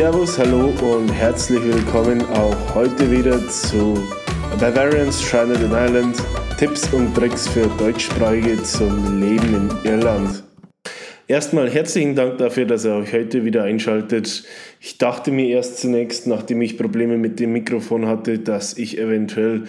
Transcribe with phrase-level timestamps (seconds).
[0.00, 4.02] Servus, hallo und herzlich willkommen auch heute wieder zu
[4.58, 6.16] Bavarians Stranded in Ireland.
[6.56, 10.42] Tipps und Tricks für Deutschsprachige zum Leben in Irland.
[11.28, 14.44] Erstmal herzlichen Dank dafür, dass ihr euch heute wieder einschaltet.
[14.80, 19.64] Ich dachte mir erst zunächst, nachdem ich Probleme mit dem Mikrofon hatte, dass ich eventuell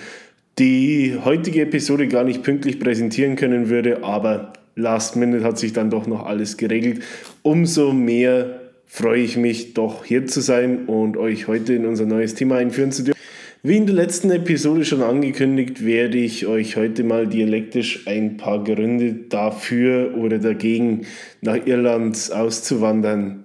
[0.57, 5.89] die heutige Episode gar nicht pünktlich präsentieren können würde, aber last minute hat sich dann
[5.89, 7.03] doch noch alles geregelt.
[7.41, 8.60] Umso mehr
[8.93, 12.91] freue ich mich doch hier zu sein und euch heute in unser neues Thema einführen
[12.91, 13.17] zu dürfen.
[13.63, 18.61] Wie in der letzten Episode schon angekündigt, werde ich euch heute mal dialektisch ein paar
[18.65, 21.05] Gründe dafür oder dagegen
[21.39, 23.40] nach Irland auszuwandern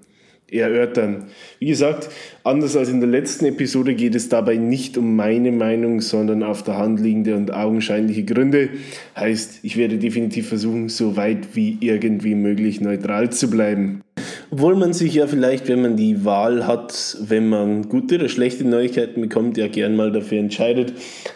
[0.51, 1.25] erörtern.
[1.59, 2.09] Wie gesagt,
[2.45, 6.63] anders als in der letzten Episode geht es dabei nicht um meine Meinung, sondern auf
[6.63, 8.69] der Hand liegende und augenscheinliche Gründe.
[9.17, 14.03] Heißt, ich werde definitiv versuchen, so weit wie irgendwie möglich neutral zu bleiben.
[14.51, 18.65] Obwohl man sich ja vielleicht, wenn man die Wahl hat, wenn man gute oder schlechte
[18.65, 20.93] Neuigkeiten bekommt, ja gern mal dafür entscheidet.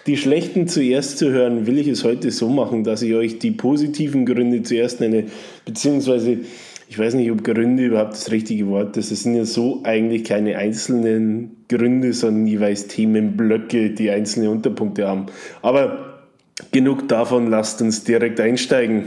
[0.07, 3.51] Die schlechten zuerst zu hören, will ich es heute so machen, dass ich euch die
[3.51, 5.25] positiven Gründe zuerst nenne,
[5.65, 6.39] beziehungsweise
[6.91, 9.13] ich weiß nicht, ob Gründe überhaupt das richtige Wort ist.
[9.13, 15.27] Es sind ja so eigentlich keine einzelnen Gründe, sondern jeweils Themenblöcke, die einzelne Unterpunkte haben.
[15.63, 16.25] Aber
[16.73, 19.05] genug davon, lasst uns direkt einsteigen.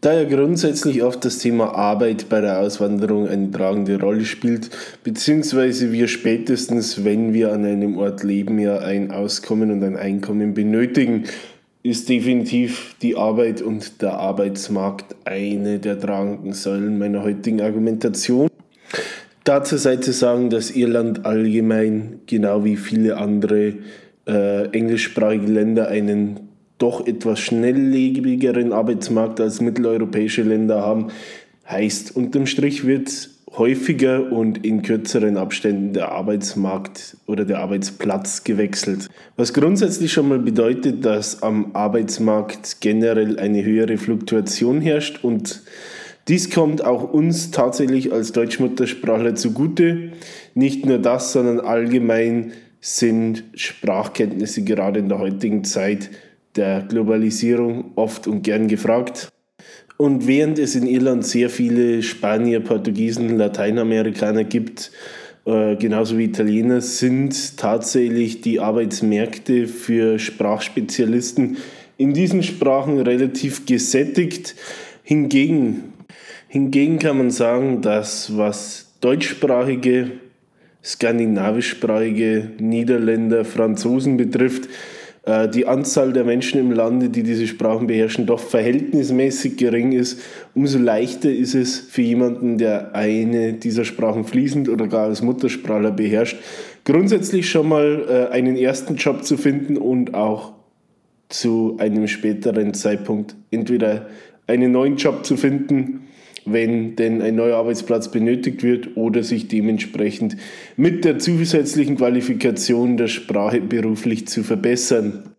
[0.00, 4.70] Da ja grundsätzlich oft das Thema Arbeit bei der Auswanderung eine tragende Rolle spielt,
[5.02, 10.54] beziehungsweise wir spätestens, wenn wir an einem Ort leben, ja ein Auskommen und ein Einkommen
[10.54, 11.24] benötigen,
[11.82, 18.48] ist definitiv die Arbeit und der Arbeitsmarkt eine der tragenden Säulen meiner heutigen Argumentation.
[19.44, 23.74] Dazu sei zu sagen, dass Irland allgemein, genau wie viele andere
[24.26, 26.40] äh, englischsprachige Länder, einen
[26.76, 31.08] doch etwas schnelllebigeren Arbeitsmarkt als mitteleuropäische Länder haben.
[31.68, 39.08] Heißt, unterm Strich wird häufiger und in kürzeren Abständen der Arbeitsmarkt oder der Arbeitsplatz gewechselt.
[39.36, 45.62] Was grundsätzlich schon mal bedeutet, dass am Arbeitsmarkt generell eine höhere Fluktuation herrscht und
[46.28, 50.12] dies kommt auch uns tatsächlich als Deutschmuttersprachler zugute.
[50.54, 56.10] Nicht nur das, sondern allgemein sind Sprachkenntnisse gerade in der heutigen Zeit
[56.54, 59.30] der Globalisierung oft und gern gefragt.
[59.98, 64.92] Und während es in Irland sehr viele Spanier, Portugiesen, Lateinamerikaner gibt,
[65.44, 71.56] äh, genauso wie Italiener, sind tatsächlich die Arbeitsmärkte für Sprachspezialisten
[71.96, 74.54] in diesen Sprachen relativ gesättigt.
[75.02, 75.94] Hingegen,
[76.46, 80.12] hingegen kann man sagen, dass was deutschsprachige,
[80.84, 84.68] skandinavischsprachige Niederländer, Franzosen betrifft,
[85.28, 90.20] die Anzahl der Menschen im Lande, die diese Sprachen beherrschen, doch verhältnismäßig gering ist,
[90.54, 95.90] umso leichter ist es für jemanden, der eine dieser Sprachen fließend oder gar als Muttersprachler
[95.90, 96.38] beherrscht,
[96.84, 100.54] grundsätzlich schon mal äh, einen ersten Job zu finden und auch
[101.28, 104.06] zu einem späteren Zeitpunkt entweder
[104.48, 106.08] einen neuen Job zu finden
[106.52, 110.36] wenn denn ein neuer Arbeitsplatz benötigt wird oder sich dementsprechend
[110.76, 115.34] mit der zusätzlichen Qualifikation der Sprache beruflich zu verbessern.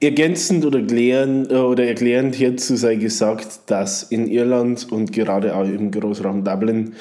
[0.00, 5.64] Ergänzend oder, klären, äh, oder erklärend hierzu sei gesagt, dass in Irland und gerade auch
[5.64, 6.94] im Großraum Dublin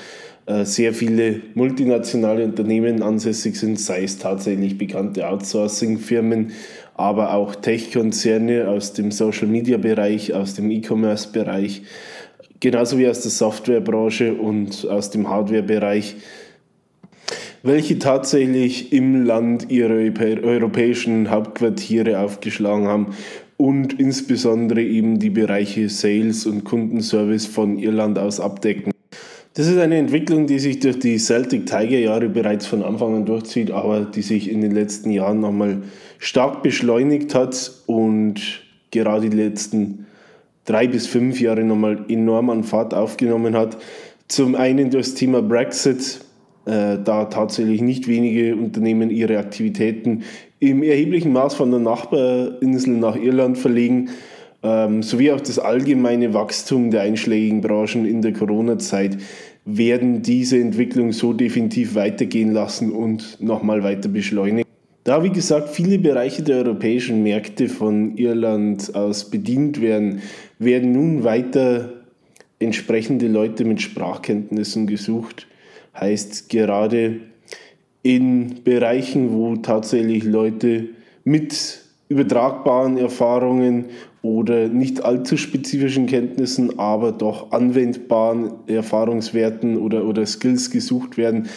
[0.63, 6.51] sehr viele multinationale Unternehmen ansässig sind, sei es tatsächlich bekannte Outsourcing-Firmen,
[6.95, 11.83] aber auch Tech-Konzerne aus dem Social-Media-Bereich, aus dem E-Commerce-Bereich
[12.61, 16.15] genauso wie aus der Softwarebranche und aus dem Hardwarebereich,
[17.63, 20.13] welche tatsächlich im Land ihre
[20.43, 23.07] europäischen Hauptquartiere aufgeschlagen haben
[23.57, 28.90] und insbesondere eben die Bereiche Sales und Kundenservice von Irland aus abdecken.
[29.53, 33.25] Das ist eine Entwicklung, die sich durch die Celtic Tiger Jahre bereits von Anfang an
[33.25, 35.81] durchzieht, aber die sich in den letzten Jahren nochmal
[36.19, 38.35] stark beschleunigt hat und
[38.91, 40.05] gerade die letzten
[40.63, 43.77] drei bis fünf Jahre nochmal enorm an Fahrt aufgenommen hat.
[44.29, 46.21] Zum einen durch das Thema Brexit,
[46.65, 50.23] äh, da tatsächlich nicht wenige Unternehmen ihre Aktivitäten
[50.59, 54.11] im erheblichen Maß von der Nachbarinsel nach Irland verlegen,
[54.63, 59.17] ähm, sowie auch das allgemeine Wachstum der einschlägigen Branchen in der Corona-Zeit
[59.65, 64.69] werden diese Entwicklung so definitiv weitergehen lassen und nochmal weiter beschleunigen.
[65.03, 70.21] Da, wie gesagt, viele Bereiche der europäischen Märkte von Irland aus bedient werden,
[70.59, 71.93] werden nun weiter
[72.59, 75.47] entsprechende Leute mit Sprachkenntnissen gesucht.
[75.99, 77.21] Heißt gerade
[78.03, 80.89] in Bereichen, wo tatsächlich Leute
[81.23, 83.85] mit übertragbaren Erfahrungen
[84.21, 91.47] oder nicht allzu spezifischen Kenntnissen, aber doch anwendbaren Erfahrungswerten oder, oder Skills gesucht werden,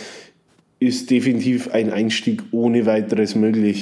[0.80, 3.80] ist definitiv ein Einstieg ohne weiteres möglich.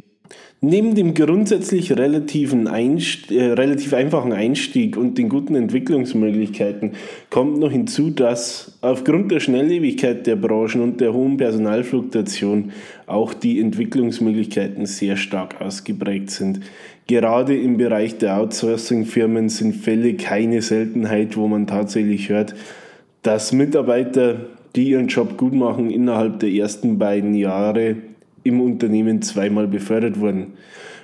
[0.65, 6.93] Neben dem grundsätzlich relativen Einst äh, relativ einfachen Einstieg und den guten Entwicklungsmöglichkeiten
[7.29, 12.71] kommt noch hinzu, dass aufgrund der Schnelllebigkeit der Branchen und der hohen Personalfluktuation
[13.07, 16.61] auch die Entwicklungsmöglichkeiten sehr stark ausgeprägt sind.
[17.07, 22.55] Gerade im Bereich der Outsourcing-Firmen sind Fälle keine Seltenheit, wo man tatsächlich hört,
[23.23, 24.37] dass Mitarbeiter,
[24.75, 27.97] die ihren Job gut machen, innerhalb der ersten beiden Jahre
[28.43, 30.53] im Unternehmen zweimal befördert wurden,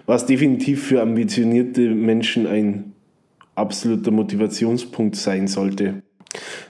[0.06, 2.94] was definitiv für ambitionierte Menschen ein
[3.56, 6.02] absoluter Motivationspunkt sein sollte.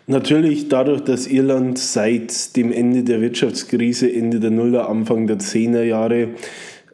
[0.07, 5.83] Natürlich dadurch, dass Irland seit dem Ende der Wirtschaftskrise, Ende der Nuller, Anfang der Zehner
[5.83, 6.29] Jahre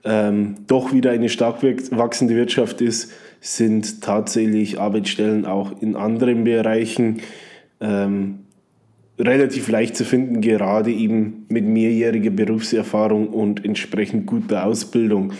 [0.05, 3.11] ähm, doch wieder eine stark wachsende Wirtschaft ist,
[3.41, 7.21] sind tatsächlich Arbeitsstellen auch in anderen Bereichen
[7.81, 8.39] ähm,
[9.17, 15.33] relativ leicht zu finden, gerade eben mit mehrjähriger Berufserfahrung und entsprechend guter Ausbildung.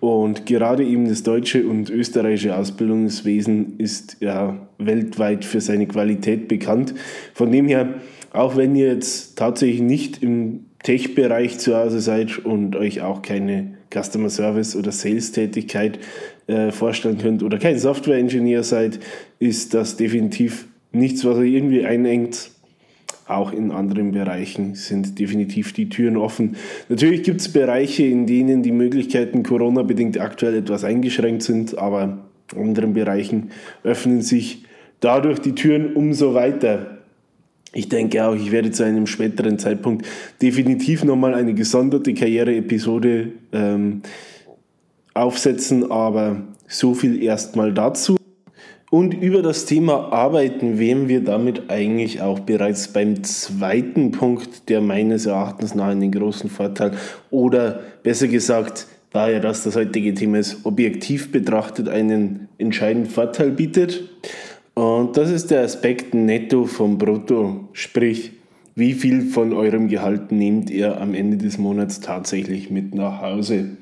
[0.00, 6.94] Und gerade eben das deutsche und österreichische Ausbildungswesen ist ja weltweit für seine Qualität bekannt.
[7.32, 7.94] Von dem her,
[8.32, 13.78] auch wenn ihr jetzt tatsächlich nicht im Tech-Bereich zu Hause seid und euch auch keine
[13.92, 15.98] Customer Service oder Sales-Tätigkeit
[16.46, 19.00] äh, vorstellen könnt oder kein Software-Engineer seid,
[19.38, 22.50] ist das definitiv nichts, was euch irgendwie einengt
[23.26, 26.56] auch in anderen Bereichen sind definitiv die Türen offen.
[26.88, 32.18] Natürlich gibt es Bereiche, in denen die Möglichkeiten Corona-bedingt aktuell etwas eingeschränkt sind, aber
[32.52, 33.50] in anderen Bereichen
[33.84, 34.64] öffnen sich
[35.00, 36.91] dadurch die Türen umso weiter.
[37.74, 40.06] Ich denke auch, ich werde zu einem späteren Zeitpunkt
[40.42, 44.02] definitiv nochmal eine gesonderte Karriere-Episode ähm,
[45.14, 48.16] aufsetzen, aber so viel erstmal dazu.
[48.90, 54.82] Und über das Thema Arbeiten wären wir damit eigentlich auch bereits beim zweiten Punkt, der
[54.82, 56.92] meines Erachtens nach einen großen Vorteil
[57.30, 63.50] oder besser gesagt, da ja das das heutige Thema ist, objektiv betrachtet einen entscheidenden Vorteil
[63.50, 64.10] bietet.
[64.74, 68.32] Und das ist der Aspekt Netto vom Brutto, sprich,
[68.74, 73.76] wie viel von eurem Gehalt nehmt ihr am Ende des Monats tatsächlich mit nach Hause.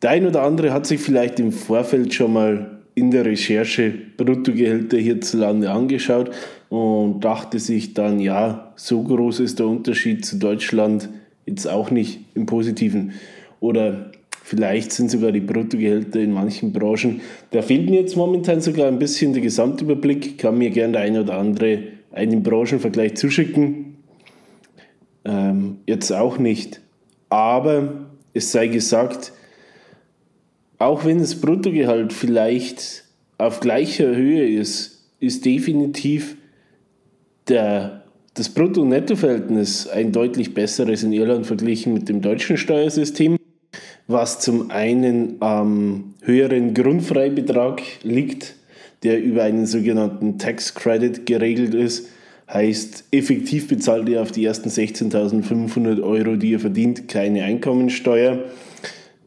[0.00, 4.98] Der ein oder andere hat sich vielleicht im Vorfeld schon mal in der Recherche Bruttogehälter
[4.98, 6.30] hierzulande angeschaut
[6.68, 11.08] und dachte sich dann, ja, so groß ist der Unterschied zu Deutschland
[11.46, 13.12] jetzt auch nicht im Positiven.
[13.60, 17.20] Oder vielleicht sind sogar die Bruttogehälter in manchen Branchen.
[17.50, 20.38] Da fehlt mir jetzt momentan sogar ein bisschen der Gesamtüberblick.
[20.38, 23.96] Kann mir gerne der eine oder andere einen Branchenvergleich zuschicken.
[25.24, 26.80] Ähm, jetzt auch nicht.
[27.28, 29.32] Aber es sei gesagt,
[30.78, 33.04] auch wenn das Bruttogehalt vielleicht
[33.38, 36.36] auf gleicher Höhe ist, ist definitiv
[37.48, 38.04] der,
[38.34, 43.38] das Brutto-Netto-Verhältnis ein deutlich besseres in Irland verglichen mit dem deutschen Steuersystem,
[44.06, 48.54] was zum einen am höheren Grundfreibetrag liegt,
[49.02, 52.08] der über einen sogenannten Tax Credit geregelt ist.
[52.52, 58.40] Heißt, effektiv bezahlt ihr auf die ersten 16.500 Euro, die ihr verdient, keine Einkommensteuer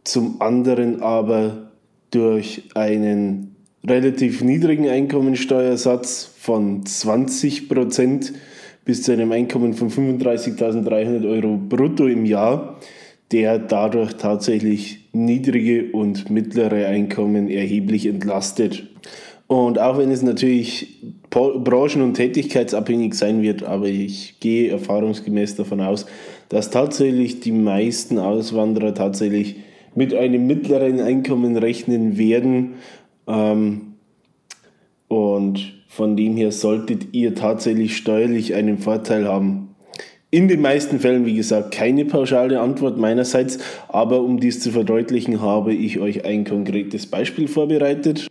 [0.05, 1.71] zum anderen aber
[2.11, 8.31] durch einen relativ niedrigen Einkommensteuersatz von 20%
[8.85, 12.79] bis zu einem Einkommen von 35.300 Euro brutto im Jahr,
[13.31, 18.87] der dadurch tatsächlich niedrige und mittlere Einkommen erheblich entlastet.
[19.47, 25.81] Und auch wenn es natürlich branchen- und tätigkeitsabhängig sein wird, aber ich gehe erfahrungsgemäß davon
[25.81, 26.05] aus,
[26.49, 29.57] dass tatsächlich die meisten Auswanderer tatsächlich
[29.93, 32.73] mit einem mittleren Einkommen rechnen werden.
[33.27, 33.93] Ähm,
[35.07, 39.74] und von dem her solltet ihr tatsächlich steuerlich einen Vorteil haben.
[40.35, 45.39] In den meisten Fällen, wie gesagt, keine pauschale Antwort meinerseits, aber um dies zu verdeutlichen,
[45.39, 48.27] habe ich euch ein konkretes Beispiel vorbereitet,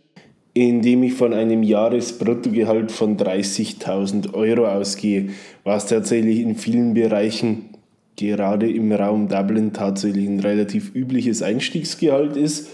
[0.53, 5.29] in dem ich von einem Jahresbruttogehalt von 30.000 Euro ausgehe,
[5.63, 7.69] was tatsächlich in vielen Bereichen
[8.15, 12.69] gerade im Raum Dublin tatsächlich ein relativ übliches Einstiegsgehalt ist.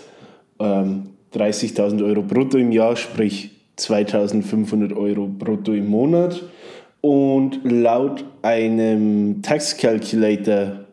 [0.59, 6.43] Ähm, 30.000 Euro brutto im Jahr, sprich 2.500 Euro brutto im Monat.
[7.01, 10.85] Und laut einem Tax Calculator,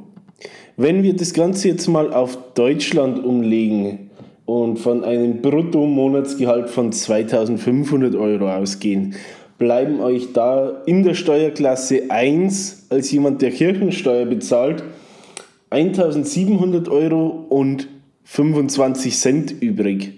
[0.78, 4.08] Wenn wir das Ganze jetzt mal auf Deutschland umlegen,
[4.48, 9.14] und von einem Bruttomonatsgehalt von 2500 Euro ausgehen,
[9.58, 14.84] bleiben euch da in der Steuerklasse 1 als jemand, der Kirchensteuer bezahlt,
[15.70, 17.88] 1700 Euro und
[18.24, 20.14] 25 Cent übrig.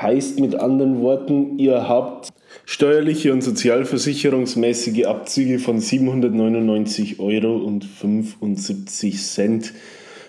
[0.00, 2.30] Heißt mit anderen Worten, ihr habt
[2.64, 9.72] steuerliche und sozialversicherungsmäßige Abzüge von 799 Euro und 75 Cent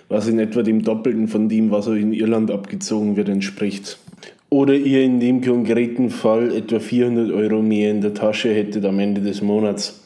[0.10, 3.98] was in etwa dem Doppelten von dem, was euch in Irland abgezogen wird, entspricht.
[4.50, 9.00] Oder ihr in dem konkreten Fall etwa 400 Euro mehr in der Tasche hättet am
[9.00, 10.05] Ende des Monats.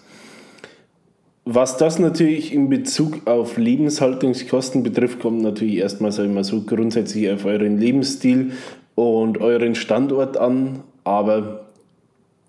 [1.52, 7.28] Was das natürlich in Bezug auf Lebenshaltungskosten betrifft, kommt natürlich erstmal ich mal so grundsätzlich
[7.32, 8.52] auf euren Lebensstil
[8.94, 10.84] und euren Standort an.
[11.06, 11.66] Aber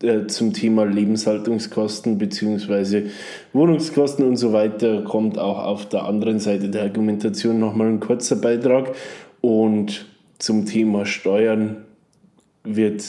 [0.03, 3.05] äh, zum Thema Lebenshaltungskosten bzw.
[3.55, 8.37] Wohnungskosten und so weiter kommt auch auf der anderen Seite der Argumentation nochmal ein kurzer
[8.37, 8.95] Beitrag.
[9.41, 10.05] Und
[10.39, 11.87] zum Thema Steuern
[12.65, 13.03] wird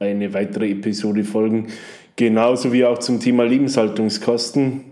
[0.00, 1.68] eine weitere Episode folgen,
[2.16, 4.89] genauso wie auch zum Thema Lebenshaltungskosten.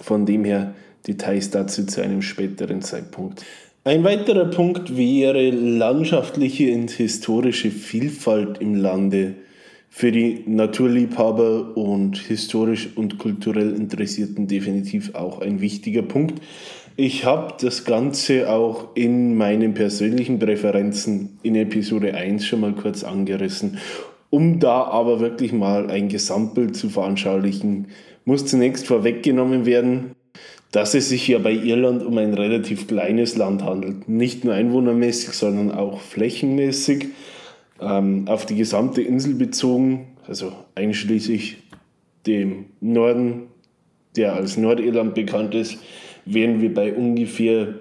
[0.00, 0.74] Von dem her
[1.06, 3.44] Details dazu zu einem späteren Zeitpunkt.
[3.84, 9.34] Ein weiterer Punkt wäre landschaftliche und historische Vielfalt im Lande
[9.88, 16.40] für die Naturliebhaber und historisch und kulturell Interessierten definitiv auch ein wichtiger Punkt.
[16.96, 23.02] Ich habe das Ganze auch in meinen persönlichen Präferenzen in Episode 1 schon mal kurz
[23.02, 23.78] angerissen.
[24.30, 27.88] Um da aber wirklich mal ein Gesamtbild zu veranschaulichen,
[28.24, 30.14] muss zunächst vorweggenommen werden,
[30.70, 34.08] dass es sich ja bei Irland um ein relativ kleines Land handelt.
[34.08, 37.08] Nicht nur einwohnermäßig, sondern auch flächenmäßig
[37.80, 41.56] ähm, auf die gesamte Insel bezogen, also einschließlich
[42.26, 43.48] dem Norden,
[44.16, 45.78] der als Nordirland bekannt ist,
[46.24, 47.74] wären wir bei ungefähr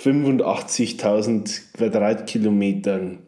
[0.00, 3.18] 85.000 Quadratkilometern,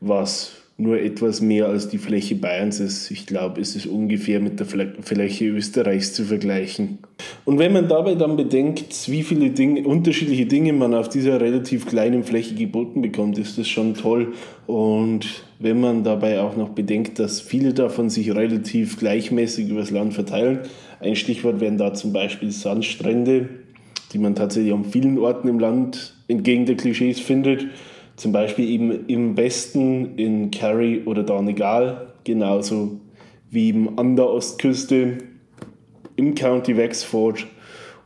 [0.00, 3.10] was nur etwas mehr als die Fläche Bayerns ist.
[3.10, 6.98] Ich glaube, es ist ungefähr mit der Fläche Österreichs zu vergleichen.
[7.44, 11.86] Und wenn man dabei dann bedenkt, wie viele Dinge, unterschiedliche Dinge man auf dieser relativ
[11.86, 14.34] kleinen Fläche geboten bekommt, ist das schon toll.
[14.68, 20.14] Und wenn man dabei auch noch bedenkt, dass viele davon sich relativ gleichmäßig übers Land
[20.14, 20.60] verteilen,
[21.00, 23.48] ein Stichwort wären da zum Beispiel Sandstrände,
[24.12, 27.66] die man tatsächlich an vielen Orten im Land entgegen der Klischees findet
[28.18, 33.00] zum Beispiel eben im Westen in Kerry oder Donegal, genauso
[33.50, 35.18] wie eben an der Ostküste
[36.16, 37.46] im County Wexford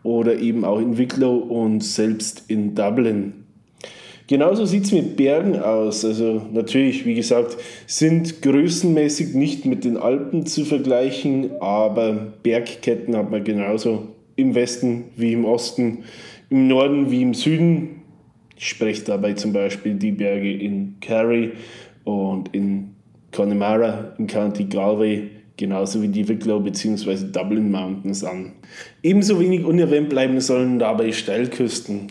[0.02, 3.42] oder eben auch in Wicklow und selbst in Dublin.
[4.28, 6.04] Genauso sieht es mit Bergen aus.
[6.04, 13.30] Also natürlich, wie gesagt, sind größenmäßig nicht mit den Alpen zu vergleichen, aber Bergketten hat
[13.30, 16.04] man genauso im Westen wie im Osten,
[16.50, 18.01] im Norden wie im Süden.
[18.62, 21.50] Ich spreche dabei zum Beispiel die Berge in Kerry
[22.04, 22.94] und in
[23.32, 27.32] Connemara im County Galway, genauso wie die Wicklow bzw.
[27.32, 28.52] Dublin Mountains an.
[29.02, 32.06] Ebenso wenig unerwähnt bleiben sollen dabei Steilküsten.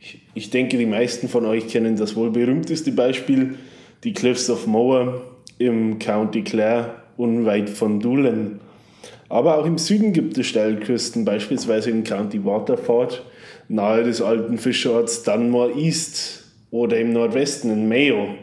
[0.00, 3.56] Ich, ich denke, die meisten von euch kennen das wohl berühmteste Beispiel,
[4.04, 5.20] die Cliffs of Moher
[5.58, 8.58] im County Clare, unweit von Doolin.
[9.28, 13.22] Aber auch im Süden gibt es Steilküsten, beispielsweise im County Waterford
[13.68, 18.34] nahe des alten Fischorts Dunmore East oder im Nordwesten in Mayo.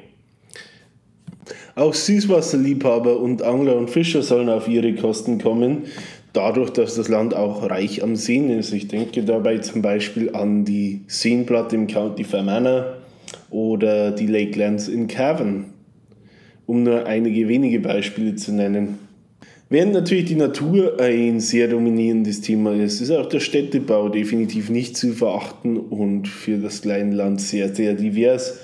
[1.75, 5.83] Auch Süßwasserliebhaber und Angler und Fischer sollen auf ihre Kosten kommen,
[6.33, 8.73] dadurch, dass das Land auch reich am Seen ist.
[8.73, 12.97] Ich denke dabei zum Beispiel an die Seenplatte im County Fermanagh
[13.49, 15.65] oder die Lakelands in Cavan,
[16.65, 18.99] um nur einige wenige Beispiele zu nennen.
[19.71, 24.97] Während natürlich die Natur ein sehr dominierendes Thema ist, ist auch der Städtebau definitiv nicht
[24.97, 28.59] zu verachten und für das kleine Land sehr, sehr divers.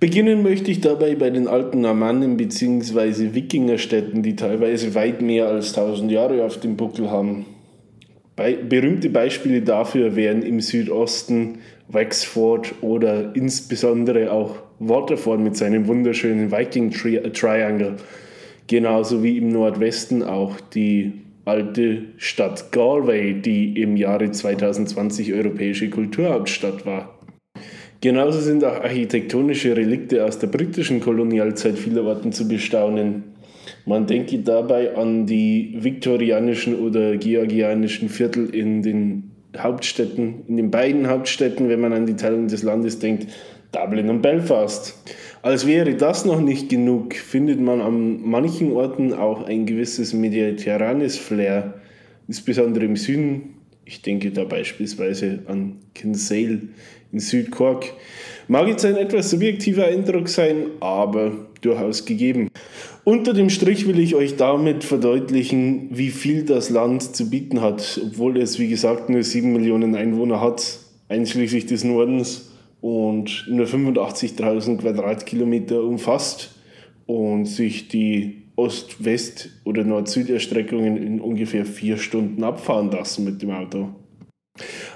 [0.00, 3.32] Beginnen möchte ich dabei bei den alten Normannen bzw.
[3.34, 7.46] Wikingerstädten, die teilweise weit mehr als 1000 Jahre auf dem Buckel haben.
[8.34, 16.50] Bei, berühmte Beispiele dafür wären im Südosten Wexford oder insbesondere auch Waterford mit seinem wunderschönen
[16.50, 17.98] Viking Tri Triangle
[18.66, 21.12] genauso wie im Nordwesten auch die
[21.44, 27.18] alte Stadt Galway, die im Jahre 2020 europäische Kulturhauptstadt war.
[28.00, 33.24] Genauso sind auch architektonische Relikte aus der britischen Kolonialzeit vielerorten zu bestaunen.
[33.86, 41.08] Man denke dabei an die viktorianischen oder georgianischen Viertel in den Hauptstädten, in den beiden
[41.08, 43.28] Hauptstädten, wenn man an die Teilung des Landes denkt,
[43.72, 44.94] Dublin und Belfast.
[45.44, 51.18] Als wäre das noch nicht genug, findet man an manchen Orten auch ein gewisses mediterranes
[51.18, 51.74] Flair,
[52.26, 53.56] insbesondere im Süden.
[53.84, 56.62] Ich denke da beispielsweise an Kinsale
[57.12, 57.92] in Südkork.
[58.48, 62.48] Mag jetzt ein etwas subjektiver Eindruck sein, aber durchaus gegeben.
[63.04, 68.00] Unter dem Strich will ich euch damit verdeutlichen, wie viel das Land zu bieten hat,
[68.02, 70.78] obwohl es, wie gesagt, nur 7 Millionen Einwohner hat,
[71.10, 72.53] einschließlich des Nordens
[72.84, 76.50] und nur 85.000 Quadratkilometer umfasst
[77.06, 83.88] und sich die Ost-West- oder Nord-Süd-Erstreckungen in ungefähr vier Stunden abfahren lassen mit dem Auto.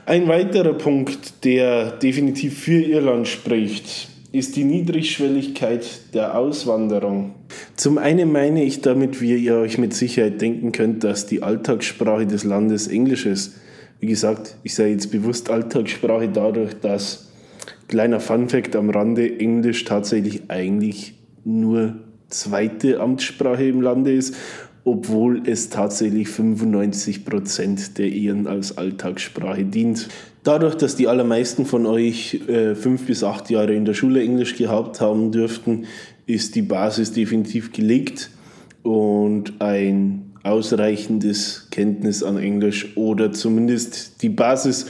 [0.04, 7.36] Ein weiterer Punkt, der definitiv für Irland spricht, ist die Niedrigschwelligkeit der Auswanderung.
[7.74, 12.26] Zum einen meine ich damit, wie ihr euch mit Sicherheit denken könnt, dass die Alltagssprache
[12.26, 13.56] des Landes Englisch ist.
[13.98, 17.27] Wie gesagt, ich sage jetzt bewusst Alltagssprache dadurch, dass
[17.88, 21.14] Kleiner Funfact am Rande, Englisch tatsächlich eigentlich
[21.44, 21.96] nur
[22.28, 24.36] zweite Amtssprache im Lande ist,
[24.84, 30.08] obwohl es tatsächlich 95 Prozent der Ehren als Alltagssprache dient.
[30.44, 34.56] Dadurch, dass die allermeisten von euch äh, fünf bis acht Jahre in der Schule Englisch
[34.56, 35.86] gehabt haben dürften,
[36.26, 38.30] ist die Basis definitiv gelegt
[38.82, 44.86] und ein ausreichendes Kenntnis an Englisch oder zumindest die Basis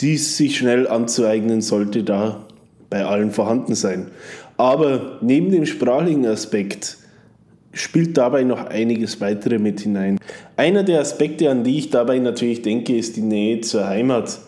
[0.00, 2.44] dies sich schnell anzueignen, sollte da
[2.90, 4.10] bei allen vorhanden sein.
[4.56, 6.98] Aber neben dem sprachlichen Aspekt
[7.72, 10.18] spielt dabei noch einiges weitere mit hinein.
[10.56, 14.38] Einer der Aspekte, an die ich dabei natürlich denke, ist die Nähe zur Heimat.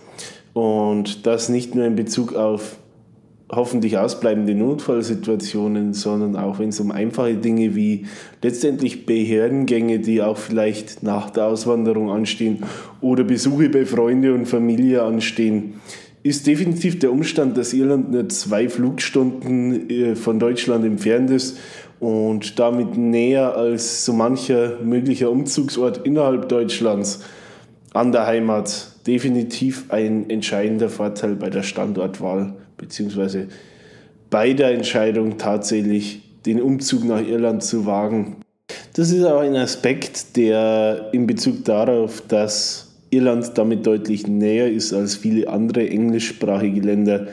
[0.55, 2.78] Und das nicht nur in Bezug auf
[3.51, 8.07] hoffentlich ausbleibende Notfallsituationen, sondern auch wenn es um einfache Dinge wie
[8.43, 12.65] letztendlich Behördengänge, die auch vielleicht nach der Auswanderung anstehen
[13.01, 15.75] oder Besuche bei Freunde und Familie anstehen,
[16.23, 21.59] ist definitiv der Umstand, dass Irland nur zwei Flugstunden äh, von Deutschland entfernt ist
[22.01, 27.21] und damit näher als so mancher möglicher Umzugsort innerhalb Deutschlands
[27.95, 33.49] an der Heimat definitiv ein entscheidender Vorteil bei der Standortwahl beziehungsweise
[34.31, 38.37] bei der Entscheidung tatsächlich den Umzug nach Irland zu wagen.
[38.95, 44.93] Das ist auch ein Aspekt, der in Bezug darauf, dass Irland damit deutlich näher ist
[44.93, 47.29] als viele andere englischsprachige Länder,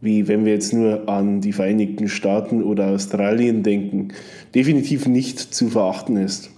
[0.00, 4.08] wie wenn wir jetzt nur an die Vereinigten Staaten oder Australien denken,
[4.54, 6.50] definitiv nicht zu verachten ist.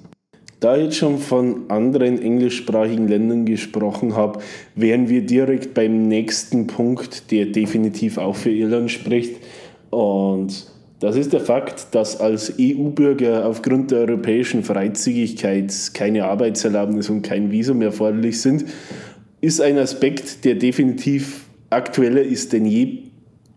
[0.62, 4.38] Da ich jetzt schon von anderen englischsprachigen Ländern gesprochen habe,
[4.76, 9.40] wären wir direkt beim nächsten Punkt, der definitiv auch für Irland spricht.
[9.90, 10.68] Und
[11.00, 17.50] das ist der Fakt, dass als EU-Bürger aufgrund der europäischen Freizügigkeit keine Arbeitserlaubnis und kein
[17.50, 18.64] Visum erforderlich sind,
[19.40, 23.11] ist ein Aspekt, der definitiv aktueller ist denn je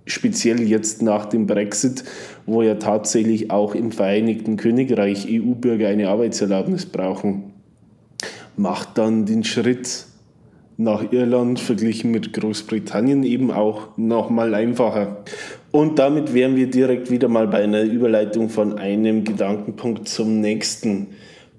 [0.05, 2.03] speziell jetzt nach dem Brexit,
[2.45, 7.53] wo ja tatsächlich auch im Vereinigten Königreich EU-Bürger eine Arbeitserlaubnis brauchen,
[8.57, 10.05] macht dann den Schritt
[10.77, 15.23] nach Irland verglichen mit Großbritannien eben auch nochmal einfacher.
[15.71, 21.07] Und damit wären wir direkt wieder mal bei einer Überleitung von einem Gedankenpunkt zum nächsten.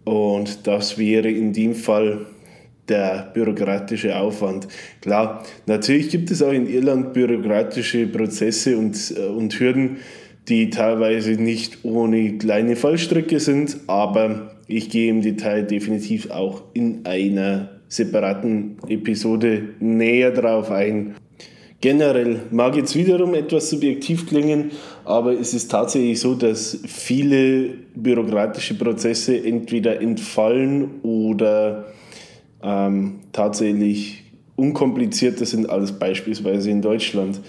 [0.04, 2.26] Und das wäre in dem Fall
[2.88, 4.68] der bürokratische Aufwand.
[5.01, 9.99] Klar, natürlich gibt es auch in Irland bürokratische Prozesse und, äh, und Hürden,
[10.49, 17.05] die teilweise nicht ohne kleine Fallstricke sind, aber ich gehe im Detail definitiv auch in
[17.05, 21.14] einer separaten Episode näher drauf ein.
[21.81, 24.70] Generell mag jetzt wiederum etwas subjektiv klingen,
[25.05, 31.85] aber es ist tatsächlich so, dass viele bürokratische Prozesse entweder entfallen oder
[32.66, 34.24] ähm, tatsächlich
[34.57, 37.40] unkomplizierter sind als beispielsweise in Deutschland.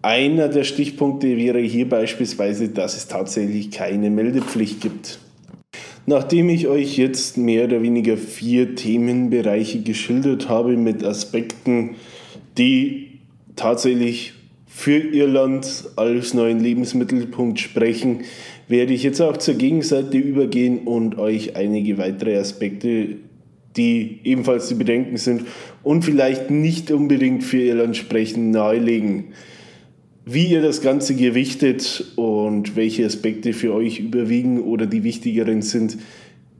[0.00, 5.18] Einer der Stichpunkte wäre hier beispielsweise, dass es tatsächlich keine Meldepflicht gibt.
[6.06, 11.90] Nachdem ich euch jetzt mehr oder weniger vier Themenbereiche geschildert habe mit Aspekten,
[12.58, 13.20] die
[13.54, 14.32] tatsächlich
[14.66, 18.22] für Irland als neuen Lebensmittelpunkt sprechen,
[18.66, 23.18] werde ich jetzt auch zur Gegenseite übergehen und euch einige weitere Aspekte
[23.76, 25.42] die ebenfalls zu bedenken sind
[25.82, 29.32] und vielleicht nicht unbedingt für Irland sprechen, nahelegen.
[30.24, 35.98] Wie ihr das Ganze gewichtet und welche Aspekte für euch überwiegen oder die wichtigeren sind,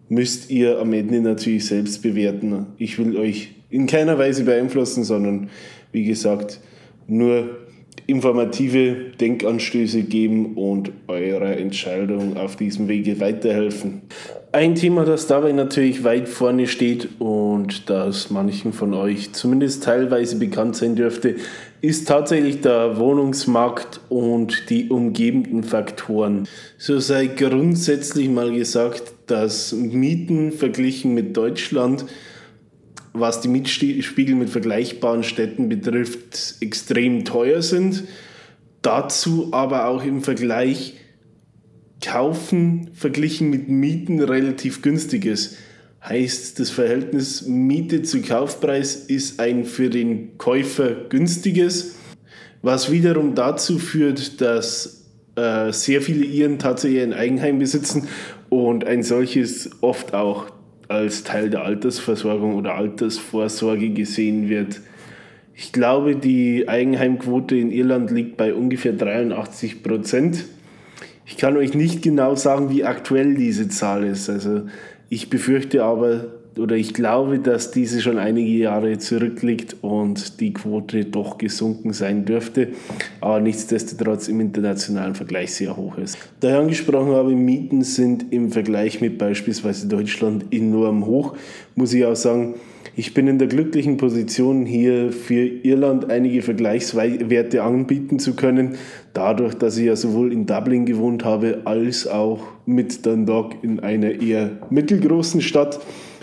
[0.09, 2.67] müsst ihr am Ende natürlich selbst bewerten.
[2.77, 5.49] Ich will euch in keiner Weise beeinflussen, sondern
[5.93, 6.61] wie gesagt,
[7.07, 7.62] nur
[8.07, 14.03] informative Denkanstöße geben und eurer Entscheidung auf diesem Wege weiterhelfen.
[14.55, 20.37] Ein Thema, das dabei natürlich weit vorne steht und das manchen von euch zumindest teilweise
[20.37, 21.37] bekannt sein dürfte,
[21.81, 26.47] ist tatsächlich der Wohnungsmarkt und die umgebenden Faktoren.
[26.77, 32.05] So sei grundsätzlich mal gesagt, dass Mieten verglichen mit Deutschland
[33.13, 38.05] was die Mietspiegel mit vergleichbaren Städten betrifft, extrem teuer sind.
[38.81, 40.95] Dazu aber auch im Vergleich
[42.01, 45.57] Kaufen verglichen mit Mieten relativ günstig ist.
[46.03, 51.95] Heißt, das Verhältnis Miete zu Kaufpreis ist ein für den Käufer günstiges,
[52.61, 55.05] was wiederum dazu führt, dass
[55.37, 58.09] äh, sehr viele Iren tatsächlich ein Eigenheim besitzen
[58.49, 60.51] und ein solches oft auch
[60.89, 64.81] als Teil der Altersversorgung oder Altersvorsorge gesehen wird.
[65.55, 70.45] Ich glaube, die Eigenheimquote in Irland liegt bei ungefähr 83 Prozent.
[71.27, 74.29] Ich kann euch nicht genau sagen, wie aktuell diese Zahl ist.
[74.29, 74.63] Also
[75.09, 76.27] ich befürchte aber,
[76.59, 82.25] oder ich glaube, dass diese schon einige Jahre zurückliegt und die Quote doch gesunken sein
[82.25, 82.69] dürfte,
[83.21, 86.19] aber nichtsdestotrotz im internationalen Vergleich sehr hoch ist.
[86.41, 91.37] Da ich angesprochen habe, Mieten sind im Vergleich mit beispielsweise Deutschland enorm hoch,
[91.75, 92.55] muss ich auch sagen,
[92.95, 98.75] ich bin in der glücklichen Position, hier für Irland einige Vergleichswerte anbieten zu können,
[99.15, 104.21] dadurch, dass ich ja sowohl in Dublin gewohnt habe, als auch mit Dundalk in einer
[104.21, 105.81] eher mittelgroßen Stadt.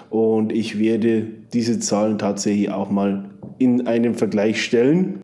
[0.10, 5.22] Und ich werde diese Zahlen tatsächlich auch mal in einen Vergleich stellen.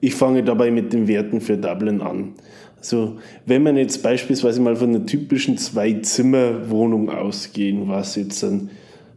[0.00, 2.32] Ich fange dabei mit den Werten für Dublin an.
[2.78, 8.70] Also wenn man jetzt beispielsweise mal von einer typischen Zwei-Zimmer-Wohnung ausgehen, was jetzt dann,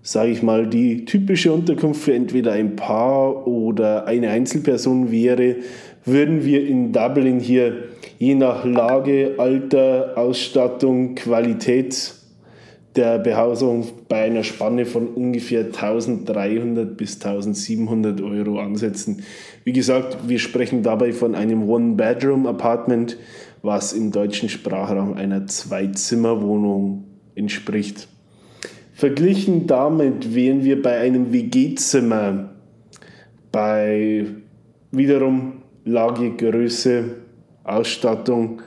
[0.03, 5.55] sage ich mal, die typische Unterkunft für entweder ein Paar oder eine Einzelperson wäre,
[6.03, 7.85] würden wir in Dublin hier
[8.19, 12.13] je nach Lage, Alter, Ausstattung, Qualität
[12.95, 19.23] der Behausung bei einer Spanne von ungefähr 1300 bis 1700 Euro ansetzen.
[19.63, 23.17] Wie gesagt, wir sprechen dabei von einem One-Bedroom-Apartment,
[23.61, 27.03] was im deutschen Sprachraum einer Zwei-Zimmer-Wohnung
[27.35, 28.07] entspricht.
[28.93, 32.51] Verglichen damit wären wir bei einem WG-Zimmer
[33.51, 34.25] bei
[34.91, 37.03] wiederum Lage, Größe,
[37.65, 38.61] Ausstattung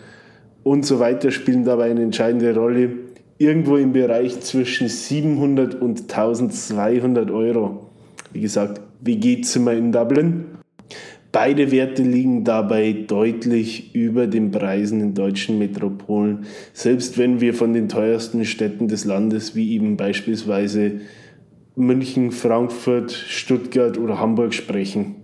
[0.64, 2.90] und so weiter spielen dabei eine entscheidende Rolle
[3.38, 7.90] irgendwo im Bereich zwischen 700 und 1200 Euro.
[8.32, 10.44] Wie gesagt, WG-Zimmer in Dublin.
[11.30, 17.74] Beide Werte liegen dabei deutlich über den Preisen in deutschen Metropolen, selbst wenn wir von
[17.74, 21.00] den teuersten Städten des Landes wie eben beispielsweise
[21.76, 25.17] München, Frankfurt, Stuttgart oder Hamburg sprechen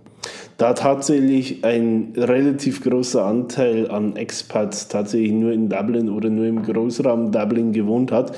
[0.57, 6.63] da tatsächlich ein relativ großer Anteil an Expats tatsächlich nur in Dublin oder nur im
[6.63, 8.35] Großraum Dublin gewohnt hat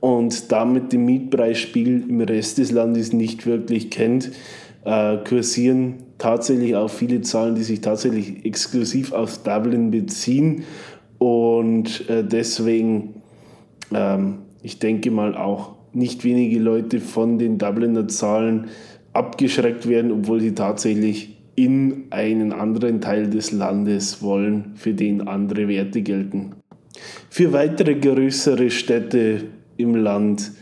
[0.00, 4.32] und damit den Mietpreisspiegel im Rest des Landes nicht wirklich kennt,
[4.84, 10.64] äh, kursieren tatsächlich auch viele Zahlen, die sich tatsächlich exklusiv auf Dublin beziehen.
[11.18, 13.22] Und äh, deswegen,
[13.94, 18.68] ähm, ich denke mal auch nicht wenige Leute von den Dubliner Zahlen
[19.12, 25.68] abgeschreckt werden, obwohl sie tatsächlich in einen anderen Teil des Landes wollen, für den andere
[25.68, 26.52] Werte gelten.
[27.28, 29.44] Für weitere größere Städte
[29.76, 30.52] im Land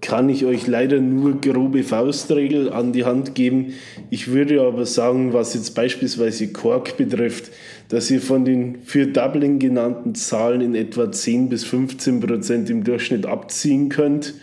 [0.00, 3.74] kann ich euch leider nur grobe Faustregel an die Hand geben.
[4.08, 7.52] Ich würde aber sagen, was jetzt beispielsweise Cork betrifft,
[7.88, 12.82] dass ihr von den für Dublin genannten Zahlen in etwa 10 bis 15 Prozent im
[12.82, 14.34] Durchschnitt abziehen könnt.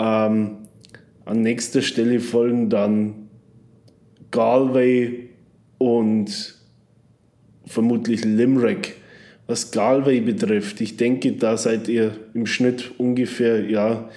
[0.00, 0.56] Ähm,
[1.26, 3.28] an nächster Stelle folgen dann
[4.30, 5.27] Galway
[5.78, 6.54] und
[7.64, 8.96] vermutlich Limerick.
[9.46, 14.10] Was Galway betrifft, ich denke, da seid ihr im Schnitt ungefähr, ja,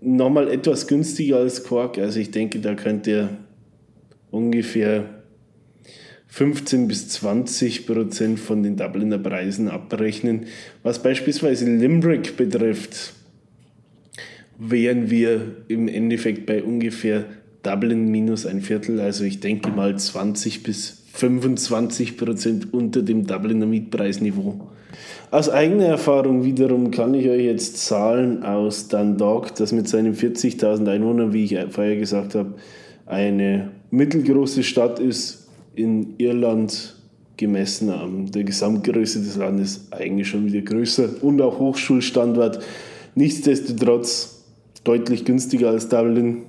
[0.00, 1.98] nochmal etwas günstiger als Cork.
[1.98, 3.36] Also ich denke, da könnt ihr
[4.32, 5.22] ungefähr
[6.26, 10.46] 15 bis 20 Prozent von den Dubliner Preisen abrechnen.
[10.82, 13.12] Was beispielsweise Limerick betrifft,
[14.58, 17.26] wären wir im Endeffekt bei ungefähr
[17.62, 23.66] Dublin minus ein Viertel, also ich denke mal 20 bis 25 Prozent unter dem Dubliner
[23.66, 24.68] Mietpreisniveau.
[25.30, 30.88] Aus eigener Erfahrung wiederum kann ich euch jetzt Zahlen aus Dundalk, das mit seinen 40.000
[30.90, 32.54] Einwohnern, wie ich vorher gesagt habe,
[33.06, 36.96] eine mittelgroße Stadt ist in Irland
[37.36, 42.60] gemessen an der Gesamtgröße des Landes eigentlich schon wieder größer und auch Hochschulstandort.
[43.14, 44.44] Nichtsdestotrotz
[44.84, 46.42] deutlich günstiger als Dublin.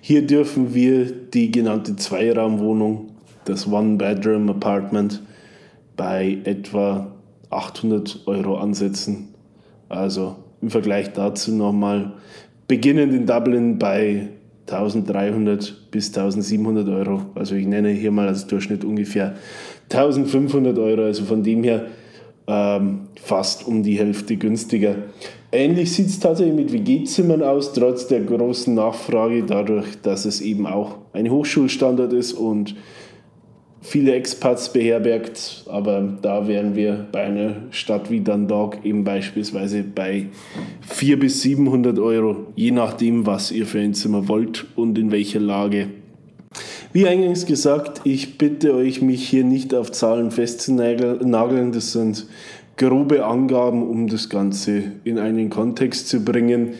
[0.00, 3.08] Hier dürfen wir die genannte Zweiraumwohnung,
[3.44, 5.22] das One-Bedroom-Apartment,
[5.96, 7.12] bei etwa
[7.50, 9.34] 800 Euro ansetzen.
[9.90, 12.12] Also im Vergleich dazu nochmal
[12.66, 14.28] beginnend in Dublin bei
[14.68, 17.22] 1300 bis 1700 Euro.
[17.34, 19.34] Also ich nenne hier mal als Durchschnitt ungefähr
[19.90, 21.02] 1500 Euro.
[21.02, 21.86] Also von dem her
[22.46, 24.94] ähm, fast um die Hälfte günstiger.
[25.52, 30.64] Ähnlich sieht es tatsächlich mit WG-Zimmern aus, trotz der großen Nachfrage, dadurch, dass es eben
[30.66, 32.76] auch ein Hochschulstandard ist und
[33.80, 35.64] viele Expats beherbergt.
[35.68, 40.26] Aber da wären wir bei einer Stadt wie Dundalk eben beispielsweise bei
[40.82, 45.40] 400 bis 700 Euro, je nachdem, was ihr für ein Zimmer wollt und in welcher
[45.40, 45.88] Lage.
[46.92, 51.70] Wie eingangs gesagt, ich bitte euch, mich hier nicht auf Zahlen festzunageln.
[51.70, 52.26] Das sind
[52.80, 56.70] grobe Angaben, um das Ganze in einen Kontext zu bringen.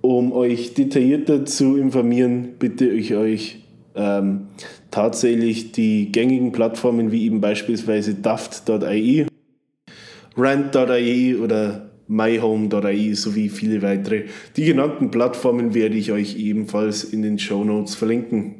[0.00, 3.58] Um euch detaillierter zu informieren, bitte ich euch
[3.96, 4.46] ähm,
[4.92, 9.26] tatsächlich die gängigen Plattformen wie eben beispielsweise daft.ie,
[10.36, 14.24] rent.ie oder myhome.ai sowie viele weitere.
[14.56, 18.56] Die genannten Plattformen werde ich euch ebenfalls in den Show Notes verlinken.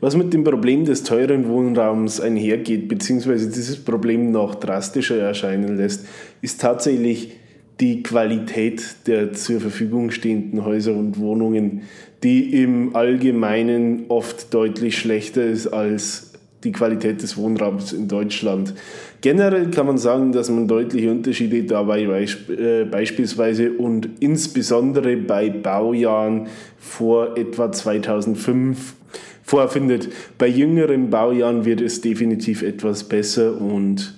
[0.00, 6.06] Was mit dem Problem des teuren Wohnraums einhergeht, beziehungsweise dieses Problem noch drastischer erscheinen lässt,
[6.40, 7.32] ist tatsächlich
[7.80, 11.82] die Qualität der zur Verfügung stehenden Häuser und Wohnungen,
[12.22, 16.29] die im Allgemeinen oft deutlich schlechter ist als
[16.64, 18.74] die Qualität des Wohnraums in Deutschland.
[19.20, 26.48] Generell kann man sagen, dass man deutliche Unterschiede dabei äh, beispielsweise und insbesondere bei Baujahren
[26.78, 28.94] vor etwa 2005
[29.42, 30.08] vorfindet.
[30.38, 34.14] Bei jüngeren Baujahren wird es definitiv etwas besser und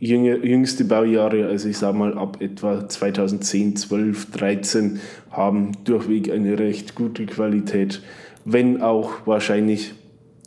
[0.00, 5.00] jüngste Baujahre, also ich sage mal ab etwa 2010, 12, 13,
[5.30, 8.00] haben durchweg eine recht gute Qualität,
[8.44, 9.94] wenn auch wahrscheinlich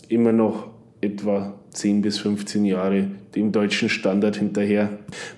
[0.07, 0.70] immer noch
[1.02, 4.90] etwa 10 bis 15 Jahre dem deutschen Standard hinterher.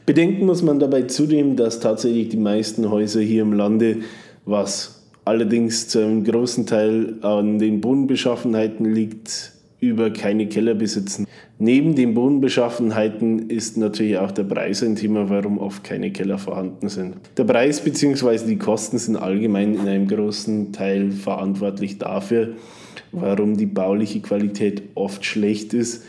[0.05, 3.97] Bedenken muss man dabei zudem, dass tatsächlich die meisten Häuser hier im Lande,
[4.45, 9.52] was allerdings zu einem großen Teil an den Bodenbeschaffenheiten liegt,
[9.83, 11.27] über keine Keller besitzen.
[11.59, 16.89] Neben den Bodenbeschaffenheiten ist natürlich auch der Preis ein Thema, warum oft keine Keller vorhanden
[16.89, 17.15] sind.
[17.37, 18.47] Der Preis bzw.
[18.47, 22.53] die Kosten sind allgemein in einem großen Teil verantwortlich dafür,
[23.11, 26.05] warum die bauliche Qualität oft schlecht ist.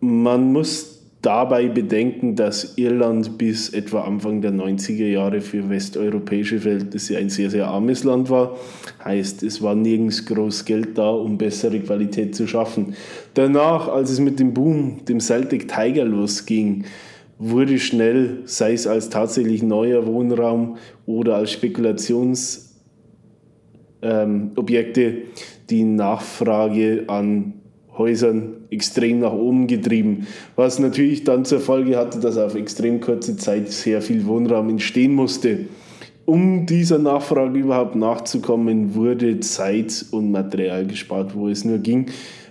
[0.00, 0.89] Man muss
[1.22, 7.50] dabei bedenken, dass Irland bis etwa Anfang der 90er Jahre für westeuropäische Verhältnisse ein sehr,
[7.50, 8.56] sehr armes Land war.
[9.04, 12.94] Heißt, es war nirgends groß Geld da, um bessere Qualität zu schaffen.
[13.34, 16.84] Danach, als es mit dem Boom, dem Celtic Tiger losging,
[17.38, 22.70] wurde schnell, sei es als tatsächlich neuer Wohnraum oder als Spekulationsobjekte,
[24.02, 25.22] ähm,
[25.70, 27.59] die Nachfrage an
[28.00, 33.36] Häusern extrem nach oben getrieben, was natürlich dann zur Folge hatte, dass auf extrem kurze
[33.36, 35.66] Zeit sehr viel Wohnraum entstehen musste.
[36.24, 42.06] Um dieser Nachfrage überhaupt nachzukommen, wurde Zeit und Material gespart, wo es nur ging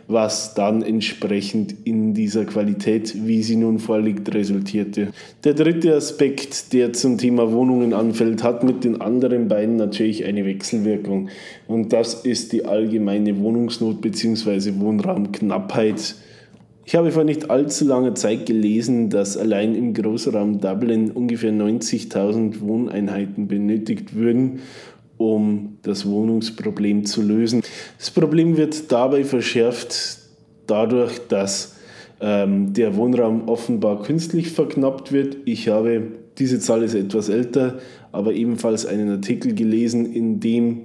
[0.10, 5.10] was dann entsprechend in dieser Qualität, wie sie nun vorliegt, resultierte.
[5.44, 10.46] Der dritte Aspekt, der zum Thema Wohnungen anfällt, hat mit den anderen beiden natürlich eine
[10.46, 11.30] Wechselwirkung.
[11.68, 14.74] Und das ist die allgemeine Wohnungsnot bzw.
[14.80, 16.16] Wohnraumknappheit.
[16.86, 22.62] Ich habe vor nicht allzu langer Zeit gelesen, dass allein im Großraum Dublin ungefähr 90.000
[22.62, 24.62] Wohneinheiten benötigt würden,
[25.20, 27.62] um das Wohnungsproblem zu lösen.
[27.98, 30.18] Das Problem wird dabei verschärft
[30.66, 31.76] dadurch, dass
[32.22, 35.38] ähm, der Wohnraum offenbar künstlich verknappt wird.
[35.44, 36.04] Ich habe,
[36.38, 37.80] diese Zahl ist etwas älter,
[38.14, 40.84] aber ebenfalls einen Artikel gelesen, in dem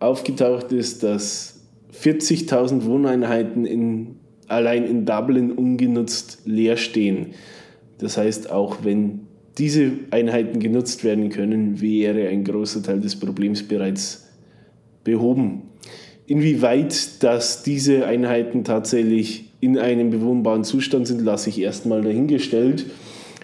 [0.00, 1.60] aufgetaucht ist, dass
[2.02, 4.16] 40.000 Wohneinheiten in,
[4.48, 7.28] allein in Dublin ungenutzt leer stehen.
[7.98, 13.62] Das heißt, auch wenn diese Einheiten genutzt werden können, wäre ein großer Teil des Problems
[13.62, 14.28] bereits
[15.04, 15.62] behoben.
[16.26, 22.86] Inwieweit dass diese Einheiten tatsächlich in einem bewohnbaren Zustand sind, lasse ich erstmal dahingestellt.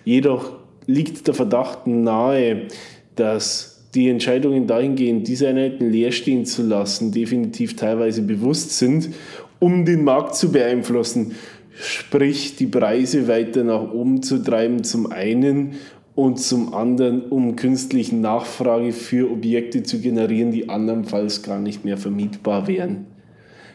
[0.05, 0.53] Jedoch
[0.87, 2.68] liegt der Verdacht nahe,
[3.14, 9.11] dass die Entscheidungen dahingehend, diese Einheiten leer stehen zu lassen, definitiv teilweise bewusst sind,
[9.59, 11.33] um den Markt zu beeinflussen,
[11.81, 15.75] sprich die Preise weiter nach oben zu treiben, zum einen
[16.18, 21.96] und zum anderen, um künstliche Nachfrage für Objekte zu generieren, die andernfalls gar nicht mehr
[21.96, 23.07] vermietbar wären.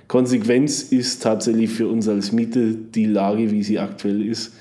[0.09, 4.51] Konsequenz ist tatsächlich für uns als Mieter die Lage, wie sie aktuell ist.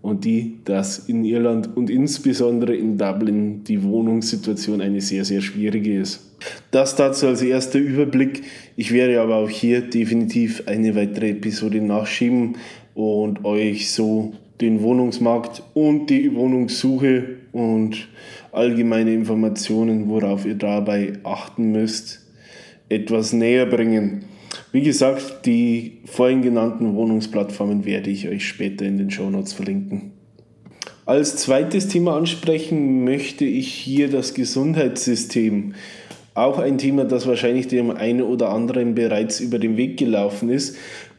[0.00, 5.98] und die, dass in Irland und insbesondere in Dublin die Wohnungssituation eine sehr, sehr schwierige
[5.98, 6.36] ist.
[6.70, 8.42] Das dazu als erster Überblick.
[8.76, 12.58] Ich werde aber auch hier definitiv eine weitere Episode nachschieben
[12.94, 18.08] und euch so den Wohnungsmarkt und die Wohnungssuche und
[18.52, 22.20] allgemeine Informationen, worauf ihr dabei achten müsst,
[22.88, 24.24] etwas näher bringen.
[24.72, 30.12] Wie gesagt, die vorhin genannten Wohnungsplattformen werde ich euch später in den Show Notes verlinken.
[31.06, 35.74] Als zweites Thema ansprechen möchte ich hier das Gesundheitssystem.
[36.32, 40.76] Auch ein Thema, das wahrscheinlich dem einen oder anderen bereits über den Weg gelaufen ist.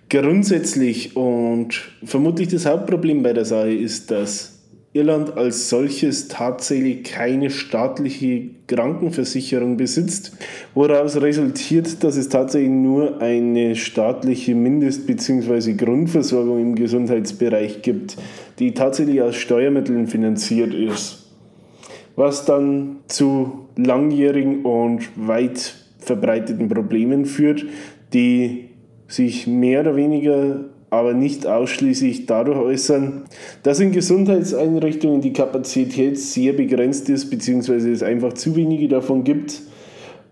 [0.10, 4.56] Grundsätzlich und vermutlich das Hauptproblem bei der Sache ist, dass
[4.96, 10.32] Irland als solches tatsächlich keine staatliche Krankenversicherung besitzt,
[10.74, 15.74] woraus resultiert, dass es tatsächlich nur eine staatliche Mindest- bzw.
[15.74, 18.16] Grundversorgung im Gesundheitsbereich gibt,
[18.60, 21.26] die tatsächlich aus Steuermitteln finanziert ist.
[22.16, 27.66] Was dann zu langjährigen und weit verbreiteten Problemen führt,
[28.14, 28.65] die
[29.08, 33.24] sich mehr oder weniger aber nicht ausschließlich dadurch äußern,
[33.64, 39.62] dass in Gesundheitseinrichtungen die Kapazität sehr begrenzt ist, beziehungsweise es einfach zu wenige davon gibt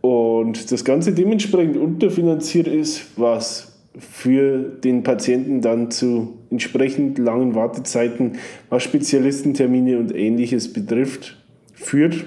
[0.02, 8.34] und das Ganze dementsprechend unterfinanziert ist, was für den Patienten dann zu entsprechend langen Wartezeiten,
[8.70, 11.38] was Spezialistentermine und ähnliches betrifft,
[11.74, 12.26] führt.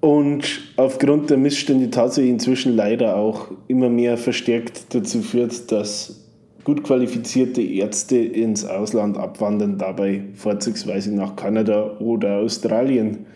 [0.00, 6.20] Und aufgrund der Missstände tatsächlich inzwischen leider auch immer mehr verstärkt dazu führt, dass
[6.64, 13.26] gut qualifizierte Ärzte ins Ausland abwandern, dabei vorzugsweise nach Kanada oder Australien.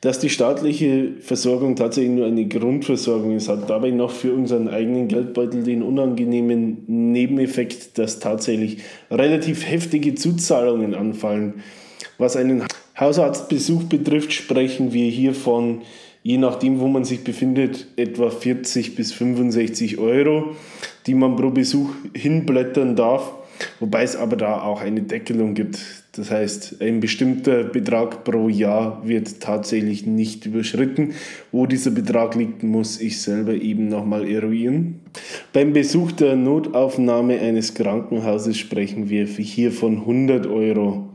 [0.00, 5.08] Dass die staatliche Versorgung tatsächlich nur eine Grundversorgung ist, hat dabei noch für unseren eigenen
[5.08, 8.78] Geldbeutel den unangenehmen Nebeneffekt, dass tatsächlich
[9.10, 11.62] relativ heftige Zuzahlungen anfallen.
[12.18, 12.64] Was einen
[12.98, 15.82] Hausarztbesuch betrifft, sprechen wir hier von
[16.24, 20.56] je nachdem, wo man sich befindet, etwa 40 bis 65 Euro,
[21.06, 23.32] die man pro Besuch hinblättern darf.
[23.78, 25.78] Wobei es aber da auch eine Deckelung gibt.
[26.12, 31.12] Das heißt, ein bestimmter Betrag pro Jahr wird tatsächlich nicht überschritten.
[31.52, 35.00] Wo dieser Betrag liegt, muss ich selber eben nochmal eruieren.
[35.52, 41.10] Beim Besuch der Notaufnahme eines Krankenhauses sprechen wir hier von 100 Euro.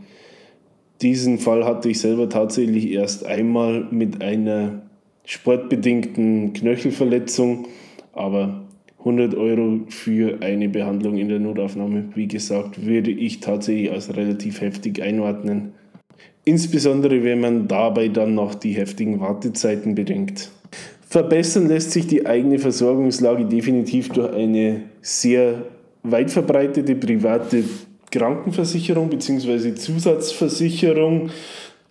[1.02, 4.82] Diesen Fall hatte ich selber tatsächlich erst einmal mit einer
[5.24, 7.68] sportbedingten Knöchelverletzung,
[8.12, 8.66] aber
[9.00, 14.60] 100 Euro für eine Behandlung in der Notaufnahme, wie gesagt, würde ich tatsächlich als relativ
[14.60, 15.72] heftig einordnen.
[16.44, 20.52] Insbesondere wenn man dabei dann noch die heftigen Wartezeiten bedenkt.
[21.08, 25.64] Verbessern lässt sich die eigene Versorgungslage definitiv durch eine sehr
[26.04, 27.64] weit verbreitete private
[28.12, 29.76] Krankenversicherung bzw.
[29.76, 31.30] Zusatzversicherung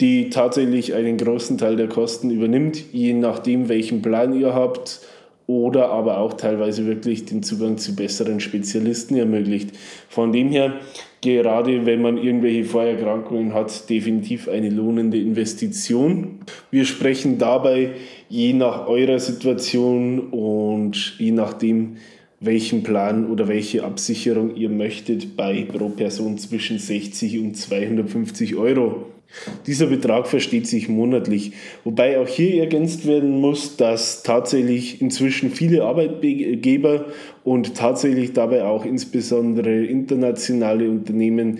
[0.01, 5.01] die tatsächlich einen großen Teil der Kosten übernimmt, je nachdem, welchen Plan ihr habt
[5.47, 9.71] oder aber auch teilweise wirklich den Zugang zu besseren Spezialisten ermöglicht.
[10.09, 10.75] Von dem her,
[11.23, 16.41] gerade wenn man irgendwelche Vorerkrankungen hat, definitiv eine lohnende Investition.
[16.71, 17.93] Wir sprechen dabei
[18.29, 21.97] je nach eurer Situation und je nachdem,
[22.41, 29.07] welchen Plan oder welche Absicherung ihr möchtet, bei pro Person zwischen 60 und 250 Euro.
[29.67, 31.53] Dieser Betrag versteht sich monatlich,
[31.85, 37.07] wobei auch hier ergänzt werden muss, dass tatsächlich inzwischen viele Arbeitgeber
[37.45, 41.59] und tatsächlich dabei auch insbesondere internationale Unternehmen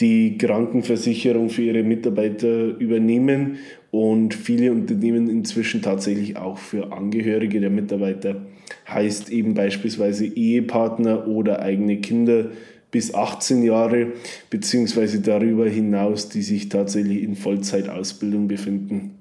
[0.00, 3.58] die Krankenversicherung für ihre Mitarbeiter übernehmen
[3.90, 8.46] und viele Unternehmen inzwischen tatsächlich auch für Angehörige der Mitarbeiter,
[8.88, 12.50] heißt eben beispielsweise Ehepartner oder eigene Kinder
[12.90, 14.12] bis 18 Jahre
[14.50, 19.17] beziehungsweise darüber hinaus, die sich tatsächlich in Vollzeitausbildung befinden.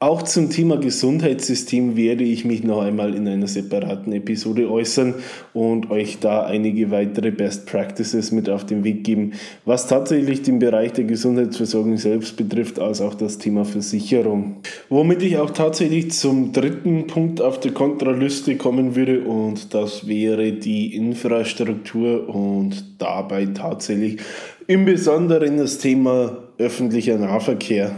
[0.00, 5.14] Auch zum Thema Gesundheitssystem werde ich mich noch einmal in einer separaten Episode äußern
[5.52, 9.32] und euch da einige weitere Best Practices mit auf den Weg geben,
[9.64, 14.56] was tatsächlich den Bereich der Gesundheitsversorgung selbst betrifft, als auch das Thema Versicherung.
[14.88, 20.52] Womit ich auch tatsächlich zum dritten Punkt auf der Kontraliste kommen würde und das wäre
[20.52, 24.18] die Infrastruktur und dabei tatsächlich
[24.66, 27.94] im Besonderen das Thema öffentlicher Nahverkehr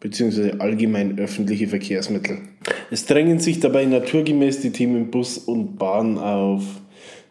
[0.00, 0.52] bzw.
[0.58, 2.38] allgemein öffentliche Verkehrsmittel.
[2.90, 6.62] Es drängen sich dabei naturgemäß die Themen Bus und Bahn auf.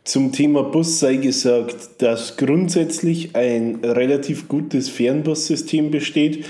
[0.03, 6.45] Zum Thema Bus sei gesagt, dass grundsätzlich ein relativ gutes Fernbussystem besteht,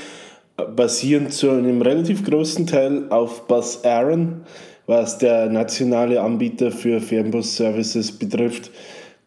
[0.76, 4.42] basierend zu einem relativ großen Teil auf Bus Aaron,
[4.88, 8.72] was der nationale Anbieter für Fernbus-Services betrifft,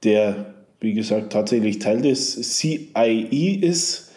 [0.05, 4.12] der wie gesagt, tatsächlich Teil des CIE ist,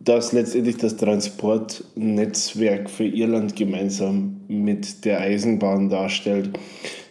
[0.00, 6.50] das letztendlich das Transportnetzwerk für Irland gemeinsam mit der Eisenbahn darstellt.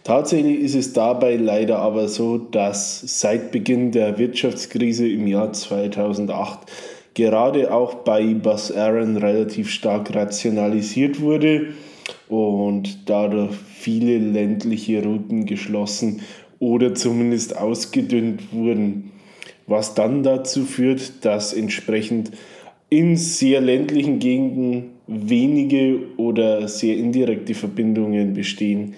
[0.03, 6.59] Tatsächlich ist es dabei leider aber so, dass seit Beginn der Wirtschaftskrise im Jahr 2008
[7.13, 11.67] gerade auch bei Bus Aaron relativ stark rationalisiert wurde
[12.27, 16.21] und dadurch viele ländliche Routen geschlossen
[16.59, 19.11] oder zumindest ausgedünnt wurden,
[19.67, 22.31] was dann dazu führt, dass entsprechend
[22.93, 28.93] in sehr ländlichen Gegenden wenige oder sehr indirekte Verbindungen bestehen,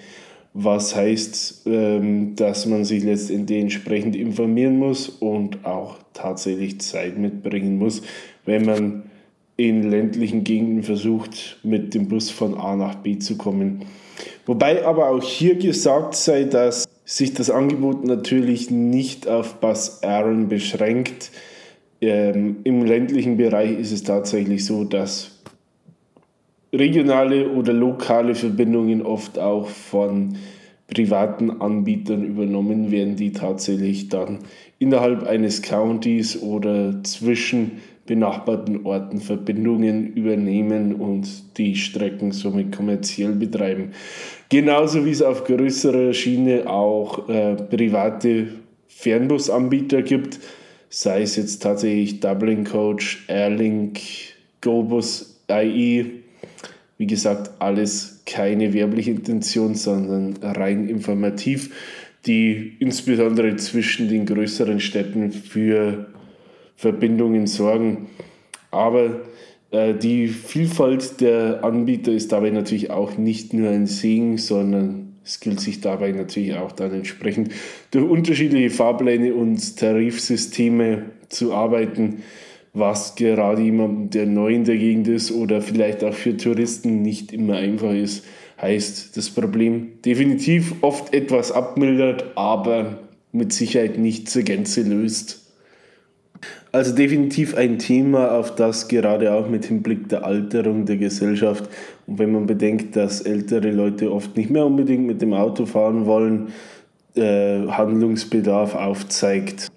[0.52, 7.78] was heißt, ähm, dass man sich letztendlich entsprechend informieren muss und auch tatsächlich Zeit mitbringen
[7.78, 8.02] muss,
[8.44, 9.02] wenn man
[9.56, 13.86] in ländlichen Gegenden versucht, mit dem Bus von A nach B zu kommen.
[14.44, 20.48] Wobei aber auch hier gesagt sei, dass sich das Angebot natürlich nicht auf Bus Aaron
[20.48, 21.30] beschränkt.
[22.00, 25.42] Ähm, Im ländlichen Bereich ist es tatsächlich so, dass
[26.72, 30.36] regionale oder lokale Verbindungen oft auch von
[30.88, 34.40] privaten Anbietern übernommen werden, die tatsächlich dann
[34.78, 37.72] innerhalb eines Countys oder zwischen
[38.06, 41.28] benachbarten Orten Verbindungen übernehmen und
[41.58, 43.90] die Strecken somit kommerziell betreiben.
[44.48, 48.46] Genauso wie es auf größerer Schiene auch äh, private
[48.86, 50.38] Fernbusanbieter gibt,
[50.96, 54.00] sei es jetzt tatsächlich Dublin Coach, Airlink,
[54.62, 56.06] GoBus, IE.
[56.96, 61.70] Wie gesagt, alles keine werbliche Intention, sondern rein informativ,
[62.24, 66.06] die insbesondere zwischen den größeren Städten für
[66.76, 68.06] Verbindungen sorgen.
[68.70, 69.20] Aber
[69.72, 75.40] äh, die Vielfalt der Anbieter ist dabei natürlich auch nicht nur ein Segen, sondern es
[75.40, 77.50] gilt sich dabei natürlich auch dann entsprechend
[77.90, 82.22] durch unterschiedliche Fahrpläne und Tarifsysteme zu arbeiten,
[82.72, 87.32] was gerade jemandem, der neu in der Gegend ist oder vielleicht auch für Touristen nicht
[87.32, 88.24] immer einfach ist,
[88.60, 93.00] heißt das Problem definitiv oft etwas abmildert, aber
[93.32, 95.42] mit Sicherheit nicht zur Gänze löst.
[96.70, 101.68] Also definitiv ein Thema, auf das gerade auch mit Hinblick der Alterung der Gesellschaft
[102.06, 106.06] und wenn man bedenkt, dass ältere Leute oft nicht mehr unbedingt mit dem Auto fahren
[106.06, 106.48] wollen,
[107.16, 109.68] äh, Handlungsbedarf aufzeigt.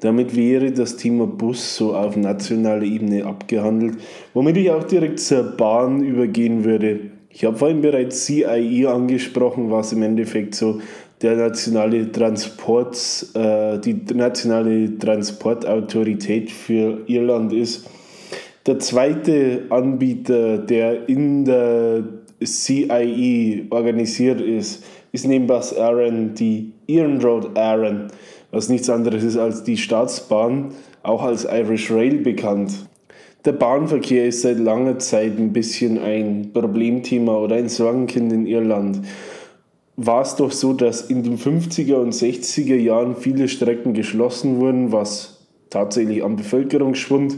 [0.00, 3.96] Damit wäre das Thema Bus so auf nationaler Ebene abgehandelt,
[4.34, 7.00] womit ich auch direkt zur Bahn übergehen würde.
[7.30, 10.80] Ich habe vorhin bereits CIE angesprochen, was im Endeffekt so
[11.22, 12.96] der nationale Transport,
[13.34, 17.88] äh, die nationale Transportautorität für Irland ist.
[18.66, 22.04] Der zweite Anbieter, der in der
[22.42, 28.08] CIE organisiert ist, ist neben Bus Aaron die Iron Road Aaron,
[28.50, 30.70] was nichts anderes ist als die Staatsbahn,
[31.02, 32.72] auch als Irish Rail bekannt.
[33.44, 39.00] Der Bahnverkehr ist seit langer Zeit ein bisschen ein Problemthema oder ein Sorgenkind in Irland
[39.96, 44.92] war es doch so, dass in den 50er und 60er Jahren viele Strecken geschlossen wurden,
[44.92, 47.36] was tatsächlich am Bevölkerungsschwund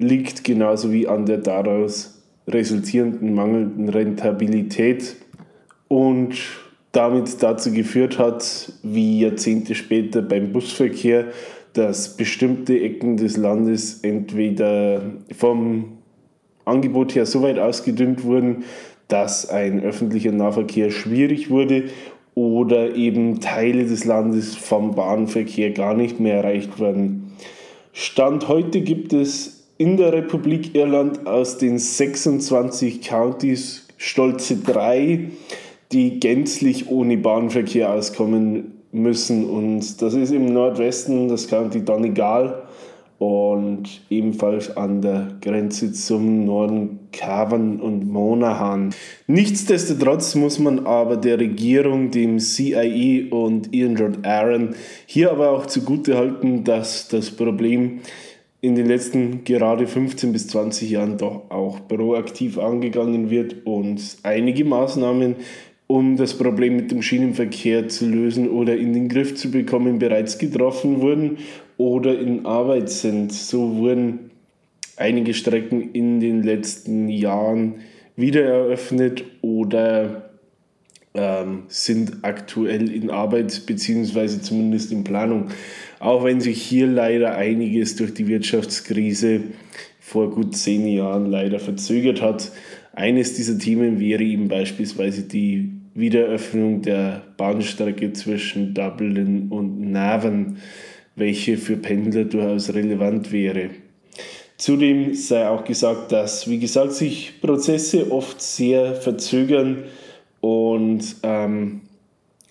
[0.00, 5.16] liegt, genauso wie an der daraus resultierenden mangelnden Rentabilität
[5.88, 6.34] und
[6.92, 11.26] damit dazu geführt hat, wie Jahrzehnte später beim Busverkehr,
[11.74, 15.02] dass bestimmte Ecken des Landes entweder
[15.36, 15.98] vom
[16.64, 18.64] Angebot her so weit ausgedünnt wurden,
[19.06, 21.84] dass ein öffentlicher Nahverkehr schwierig wurde
[22.34, 27.32] oder eben Teile des Landes vom Bahnverkehr gar nicht mehr erreicht werden.
[27.92, 35.30] Stand heute gibt es in der Republik Irland aus den 26 Countys stolze drei,
[35.90, 39.48] die gänzlich ohne Bahnverkehr auskommen müssen.
[39.48, 42.64] Und das ist im Nordwesten das County Donegal
[43.16, 48.90] und ebenfalls an der Grenze zum Norden Cavan und Monaghan.
[49.28, 54.74] Nichtsdestotrotz muss man aber der Regierung, dem CIE und Ian George Aaron
[55.06, 58.00] hier aber auch zugute halten, dass das Problem
[58.60, 64.64] in den letzten gerade 15 bis 20 Jahren doch auch proaktiv angegangen wird und einige
[64.64, 65.36] Maßnahmen
[65.90, 70.38] um das Problem mit dem Schienenverkehr zu lösen oder in den Griff zu bekommen, bereits
[70.38, 71.38] getroffen wurden
[71.78, 73.32] oder in Arbeit sind.
[73.32, 74.30] So wurden
[74.96, 77.80] einige Strecken in den letzten Jahren
[78.14, 80.30] wieder eröffnet oder
[81.14, 84.40] ähm, sind aktuell in Arbeit bzw.
[84.40, 85.48] zumindest in Planung.
[86.00, 89.42] Auch wenn sich hier leider einiges durch die Wirtschaftskrise
[90.00, 92.50] vor gut zehn Jahren leider verzögert hat.
[92.92, 100.56] Eines dieser Themen wäre eben beispielsweise die Wiedereröffnung der Bahnstrecke zwischen Dublin und Navan.
[101.16, 103.70] welche für Pendler durchaus relevant wäre.
[104.56, 109.84] Zudem sei auch gesagt, dass, wie gesagt, sich Prozesse oft sehr verzögern
[110.40, 111.82] und ähm,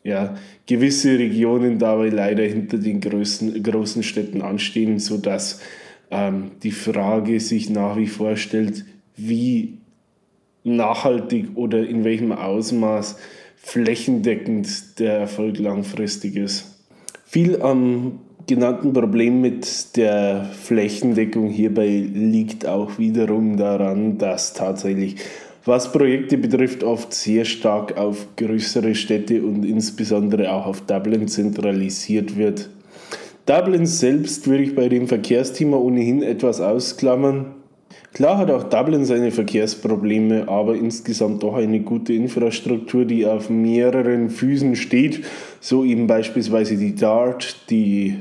[0.03, 0.35] ja,
[0.65, 5.61] gewisse Regionen dabei leider hinter den größten, großen Städten anstehen, sodass
[6.11, 8.85] ähm, die Frage sich nach wie vor stellt,
[9.15, 9.79] wie
[10.63, 13.17] nachhaltig oder in welchem Ausmaß
[13.57, 16.65] flächendeckend der Erfolg langfristig ist.
[17.25, 25.17] Viel am genannten Problem mit der Flächendeckung hierbei liegt auch wiederum daran, dass tatsächlich,
[25.69, 32.35] was Projekte betrifft, oft sehr stark auf größere Städte und insbesondere auch auf Dublin zentralisiert
[32.35, 32.69] wird.
[33.45, 37.55] Dublin selbst würde ich bei dem Verkehrsthema ohnehin etwas ausklammern.
[38.13, 44.31] Klar hat auch Dublin seine Verkehrsprobleme, aber insgesamt doch eine gute Infrastruktur, die auf mehreren
[44.31, 45.23] Füßen steht,
[45.59, 48.15] so eben beispielsweise die DART, die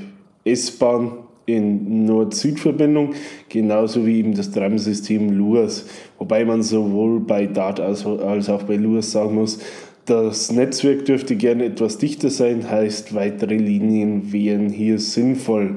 [0.44, 1.12] S-Bahn
[1.48, 3.14] in Nord-Süd-Verbindung,
[3.48, 5.86] genauso wie eben das Tramsystem LUAS.
[6.18, 9.58] Wobei man sowohl bei DART als, auch bei LUAS sagen muss,
[10.04, 15.76] das Netzwerk dürfte gerne etwas dichter sein, heißt weitere Linien wären hier sinnvoll.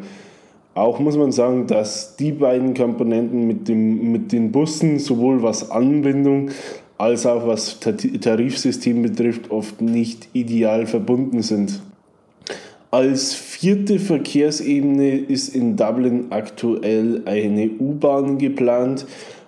[0.74, 5.70] Auch muss man sagen, dass die beiden Komponenten mit, dem, mit den Bussen sowohl was
[5.70, 6.50] Anbindung
[6.98, 11.82] als auch was Tarifsystem betrifft oft nicht ideal verbunden sind.
[12.92, 19.06] Als vierte Verkehrsebene ist in Dublin aktuell eine U-Bahn geplant.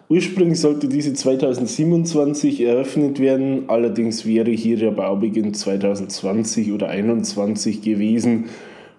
[0.08, 8.46] Ursprünglich sollte diese 2027 eröffnet werden, allerdings wäre hier der Baubeginn 2020 oder 2021 gewesen,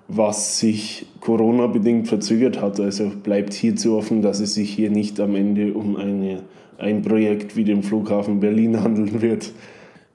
[0.09, 2.78] was sich Corona-bedingt verzögert hat.
[2.80, 6.42] Also bleibt hier zu hoffen, dass es sich hier nicht am Ende um eine,
[6.76, 9.53] ein Projekt wie den Flughafen Berlin handeln wird.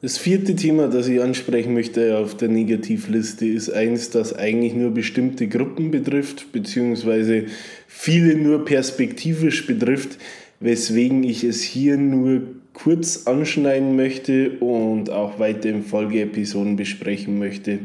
[0.02, 4.92] Das vierte Thema, das ich ansprechen möchte auf der Negativliste, ist eins, das eigentlich nur
[4.92, 7.48] bestimmte Gruppen betrifft, beziehungsweise
[7.86, 10.18] viele nur perspektivisch betrifft,
[10.62, 17.80] weswegen ich es hier nur kurz anschneiden möchte und auch weiter in Folgeepisoden besprechen möchte.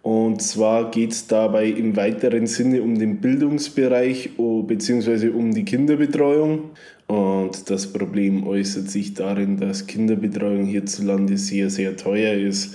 [0.00, 5.28] Und zwar geht es dabei im weiteren Sinne um den Bildungsbereich bzw.
[5.28, 6.70] um die Kinderbetreuung.
[7.14, 12.74] Und das Problem äußert sich darin, dass Kinderbetreuung hierzulande sehr, sehr teuer ist.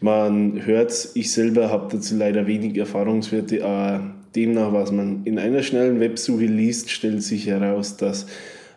[0.00, 5.62] Man hört ich selber habe dazu leider wenig Erfahrungswerte, aber demnach, was man in einer
[5.62, 8.26] schnellen Websuche liest, stellt sich heraus, dass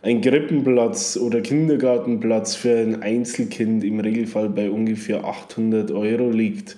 [0.04, 6.78] ein Krippenplatz oder Kindergartenplatz für ein Einzelkind im Regelfall bei ungefähr 800 Euro liegt.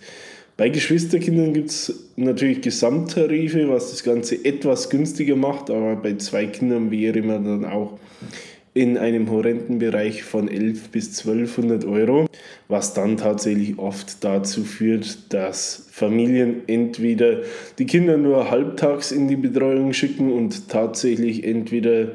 [0.58, 6.46] Bei Geschwisterkindern gibt es natürlich Gesamttarife, was das Ganze etwas günstiger macht, aber bei zwei
[6.46, 8.00] Kindern wäre man dann auch
[8.74, 12.28] in einem horrenden Bereich von 11 bis 1200 Euro,
[12.70, 17.42] was dann tatsächlich oft dazu führt, dass Familien entweder
[17.78, 22.12] die Kinder nur halbtags in die Betreuung schicken und tatsächlich entweder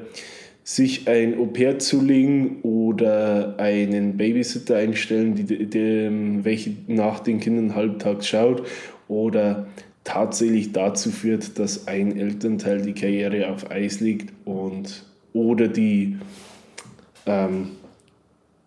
[0.70, 8.28] sich ein Au-pair zulegen oder einen Babysitter einstellen, die, die, welche nach den Kindern halbtags
[8.28, 8.62] schaut
[9.08, 9.66] oder
[10.04, 16.18] tatsächlich dazu führt, dass ein Elternteil die Karriere auf Eis legt und oder die
[17.26, 17.70] ähm,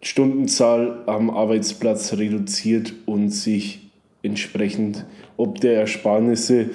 [0.01, 3.91] Stundenzahl am Arbeitsplatz reduziert und sich
[4.23, 5.05] entsprechend
[5.37, 6.71] ob der Ersparnisse,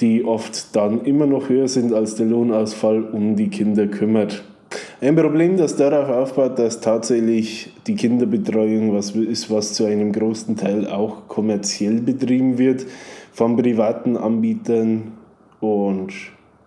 [0.00, 4.42] die oft dann immer noch höher sind als der Lohnausfall, um die Kinder kümmert.
[5.00, 10.56] Ein Problem, das darauf aufbaut, dass tatsächlich die Kinderbetreuung was ist, was zu einem großen
[10.56, 12.86] Teil auch kommerziell betrieben wird
[13.32, 15.12] von privaten Anbietern
[15.60, 16.12] und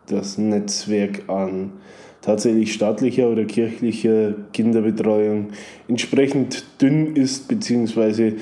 [0.07, 1.71] das Netzwerk an
[2.21, 5.49] tatsächlich staatlicher oder kirchlicher Kinderbetreuung
[5.87, 8.33] entsprechend dünn ist, beziehungsweise,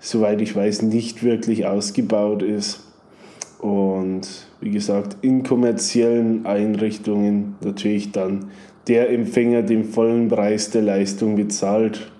[0.00, 2.84] soweit ich weiß, nicht wirklich ausgebaut ist.
[3.60, 4.28] Und
[4.60, 8.50] wie gesagt, in kommerziellen Einrichtungen natürlich dann
[8.88, 12.10] der Empfänger den vollen Preis der Leistung bezahlt.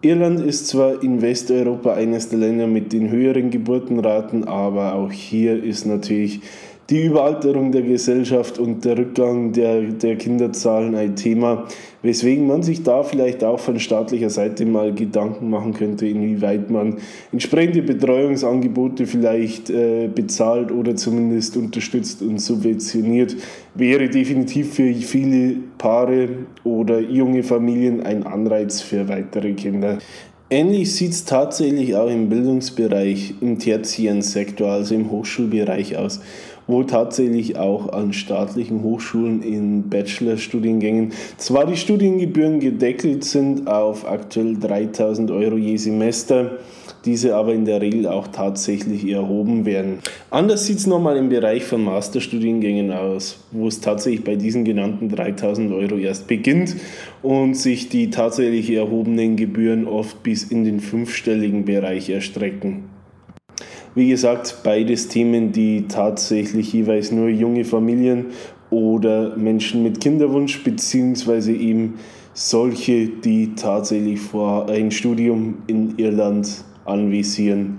[0.00, 5.62] Irland ist zwar in Westeuropa eines der Länder mit den höheren Geburtenraten, aber auch hier
[5.62, 6.40] ist natürlich
[6.90, 11.66] die Überalterung der Gesellschaft und der Rückgang der, der Kinderzahlen ein Thema,
[12.00, 16.96] weswegen man sich da vielleicht auch von staatlicher Seite mal Gedanken machen könnte, inwieweit man
[17.30, 23.36] entsprechende Betreuungsangebote vielleicht äh, bezahlt oder zumindest unterstützt und subventioniert,
[23.74, 26.28] wäre definitiv für viele Paare
[26.64, 29.98] oder junge Familien ein Anreiz für weitere Kinder.
[30.50, 36.20] Ähnlich sieht es tatsächlich auch im Bildungsbereich, im tertiären Sektor, also im Hochschulbereich aus
[36.68, 44.56] wo tatsächlich auch an staatlichen Hochschulen in Bachelorstudiengängen zwar die Studiengebühren gedeckelt sind auf aktuell
[44.58, 46.58] 3000 Euro je Semester,
[47.04, 50.00] diese aber in der Regel auch tatsächlich erhoben werden.
[50.30, 55.08] Anders sieht es nochmal im Bereich von Masterstudiengängen aus, wo es tatsächlich bei diesen genannten
[55.08, 56.76] 3000 Euro erst beginnt
[57.22, 62.87] und sich die tatsächlich erhobenen Gebühren oft bis in den fünfstelligen Bereich erstrecken.
[63.94, 68.26] Wie gesagt, beides Themen, die tatsächlich jeweils nur junge Familien
[68.70, 71.94] oder Menschen mit Kinderwunsch beziehungsweise eben
[72.34, 77.78] solche, die tatsächlich vor ein Studium in Irland anvisieren,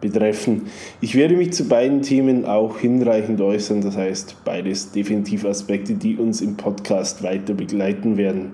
[0.00, 0.62] betreffen.
[1.00, 6.16] Ich werde mich zu beiden Themen auch hinreichend äußern, das heißt beides definitiv Aspekte, die
[6.16, 8.52] uns im Podcast weiter begleiten werden.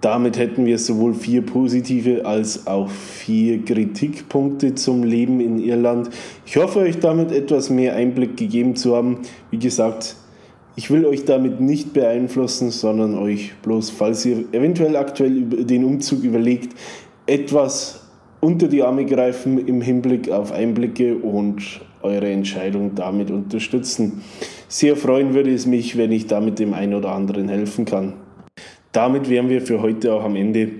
[0.00, 6.10] Damit hätten wir sowohl vier positive als auch vier Kritikpunkte zum Leben in Irland.
[6.44, 9.20] Ich hoffe, euch damit etwas mehr Einblick gegeben zu haben.
[9.50, 10.16] Wie gesagt,
[10.76, 16.22] ich will euch damit nicht beeinflussen, sondern euch bloß, falls ihr eventuell aktuell den Umzug
[16.22, 16.76] überlegt,
[17.26, 18.02] etwas
[18.40, 24.20] unter die Arme greifen im Hinblick auf Einblicke und eure Entscheidung damit unterstützen.
[24.68, 28.12] Sehr freuen würde es mich, wenn ich damit dem einen oder anderen helfen kann.
[28.96, 30.70] Damit wären wir für heute auch am Ende.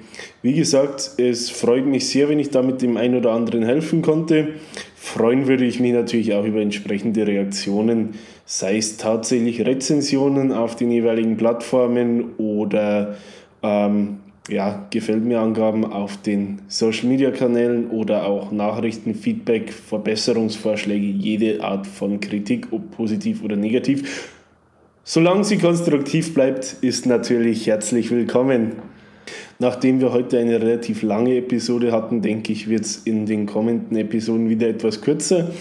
[0.40, 4.54] Wie gesagt, es freut mich sehr, wenn ich damit dem einen oder anderen helfen konnte.
[4.94, 8.14] Freuen würde ich mich natürlich auch über entsprechende Reaktionen,
[8.46, 13.16] sei es tatsächlich Rezensionen auf den jeweiligen Plattformen oder
[13.62, 21.04] ähm, ja, gefällt mir Angaben auf den Social Media Kanälen oder auch Nachrichten, Feedback, Verbesserungsvorschläge,
[21.04, 24.32] jede Art von Kritik, ob positiv oder negativ.
[25.08, 28.72] Solange sie konstruktiv bleibt, ist natürlich herzlich willkommen.
[29.60, 33.96] Nachdem wir heute eine relativ lange Episode hatten, denke ich, wird es in den kommenden
[33.96, 35.52] Episoden wieder etwas kürzer.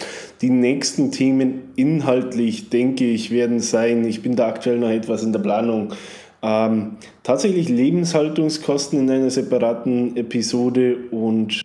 [0.42, 5.32] Die nächsten Themen inhaltlich, denke ich, werden sein, ich bin da aktuell noch etwas in
[5.32, 5.92] der Planung,
[6.42, 11.62] ähm, tatsächlich Lebenshaltungskosten in einer separaten Episode und,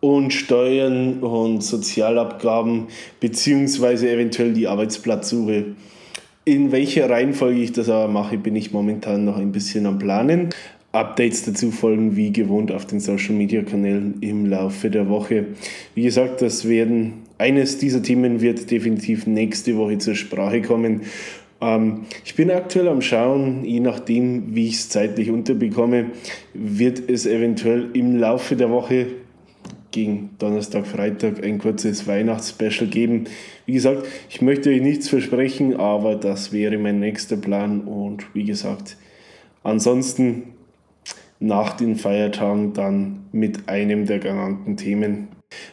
[0.00, 2.88] und Steuern und Sozialabgaben
[3.20, 5.76] beziehungsweise eventuell die Arbeitsplatzsuche.
[6.50, 10.48] In welcher Reihenfolge ich das aber mache, bin ich momentan noch ein bisschen am Planen.
[10.90, 15.46] Updates dazu folgen wie gewohnt auf den Social Media Kanälen im Laufe der Woche.
[15.94, 21.02] Wie gesagt, das werden eines dieser Themen wird definitiv nächste Woche zur Sprache kommen.
[21.60, 26.06] Ähm, ich bin aktuell am Schauen, je nachdem, wie ich es zeitlich unterbekomme,
[26.52, 29.06] wird es eventuell im Laufe der Woche
[29.90, 33.24] gegen Donnerstag, Freitag ein kurzes Weihnachtsspecial geben.
[33.66, 38.44] Wie gesagt, ich möchte euch nichts versprechen, aber das wäre mein nächster Plan und wie
[38.44, 38.96] gesagt,
[39.62, 40.54] ansonsten
[41.40, 45.28] nach den Feiertagen dann mit einem der genannten Themen.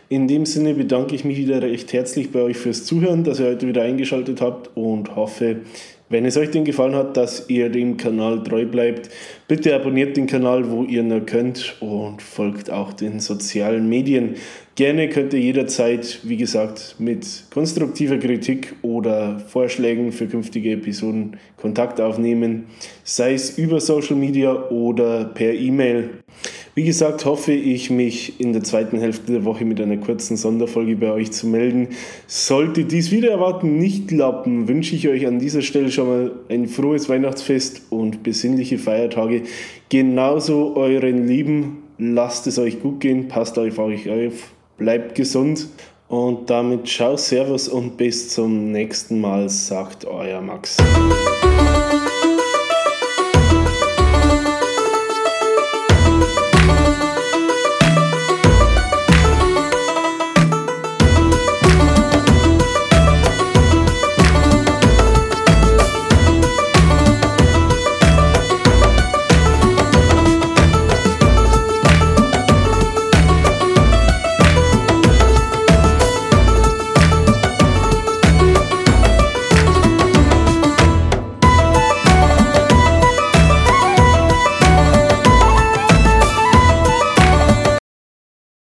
[0.09, 3.47] In dem Sinne bedanke ich mich wieder recht herzlich bei euch fürs Zuhören, dass ihr
[3.47, 5.57] heute wieder eingeschaltet habt und hoffe,
[6.09, 9.09] wenn es euch denn gefallen hat, dass ihr dem Kanal treu bleibt,
[9.47, 14.35] bitte abonniert den Kanal, wo ihr nur könnt und folgt auch den sozialen Medien.
[14.75, 21.99] Gerne könnt ihr jederzeit, wie gesagt, mit konstruktiver Kritik oder Vorschlägen für künftige Episoden Kontakt
[21.99, 22.67] aufnehmen,
[23.03, 26.09] sei es über Social Media oder per E-Mail.
[26.77, 30.95] Wie gesagt, hoffe ich, mich in der zweiten Hälfte der Woche mit einer kurzen Sonderfolge
[30.95, 31.87] bei euch zu melden.
[32.27, 36.67] Sollte dies wieder erwarten nicht klappen, wünsche ich euch an dieser Stelle schon mal ein
[36.67, 39.41] frohes Weihnachtsfest und besinnliche Feiertage.
[39.89, 41.77] Genauso euren Lieben.
[41.97, 45.69] Lasst es euch gut gehen, passt auf euch auf, bleibt gesund.
[46.09, 50.77] Und damit ciao, servus und bis zum nächsten Mal, sagt euer Max.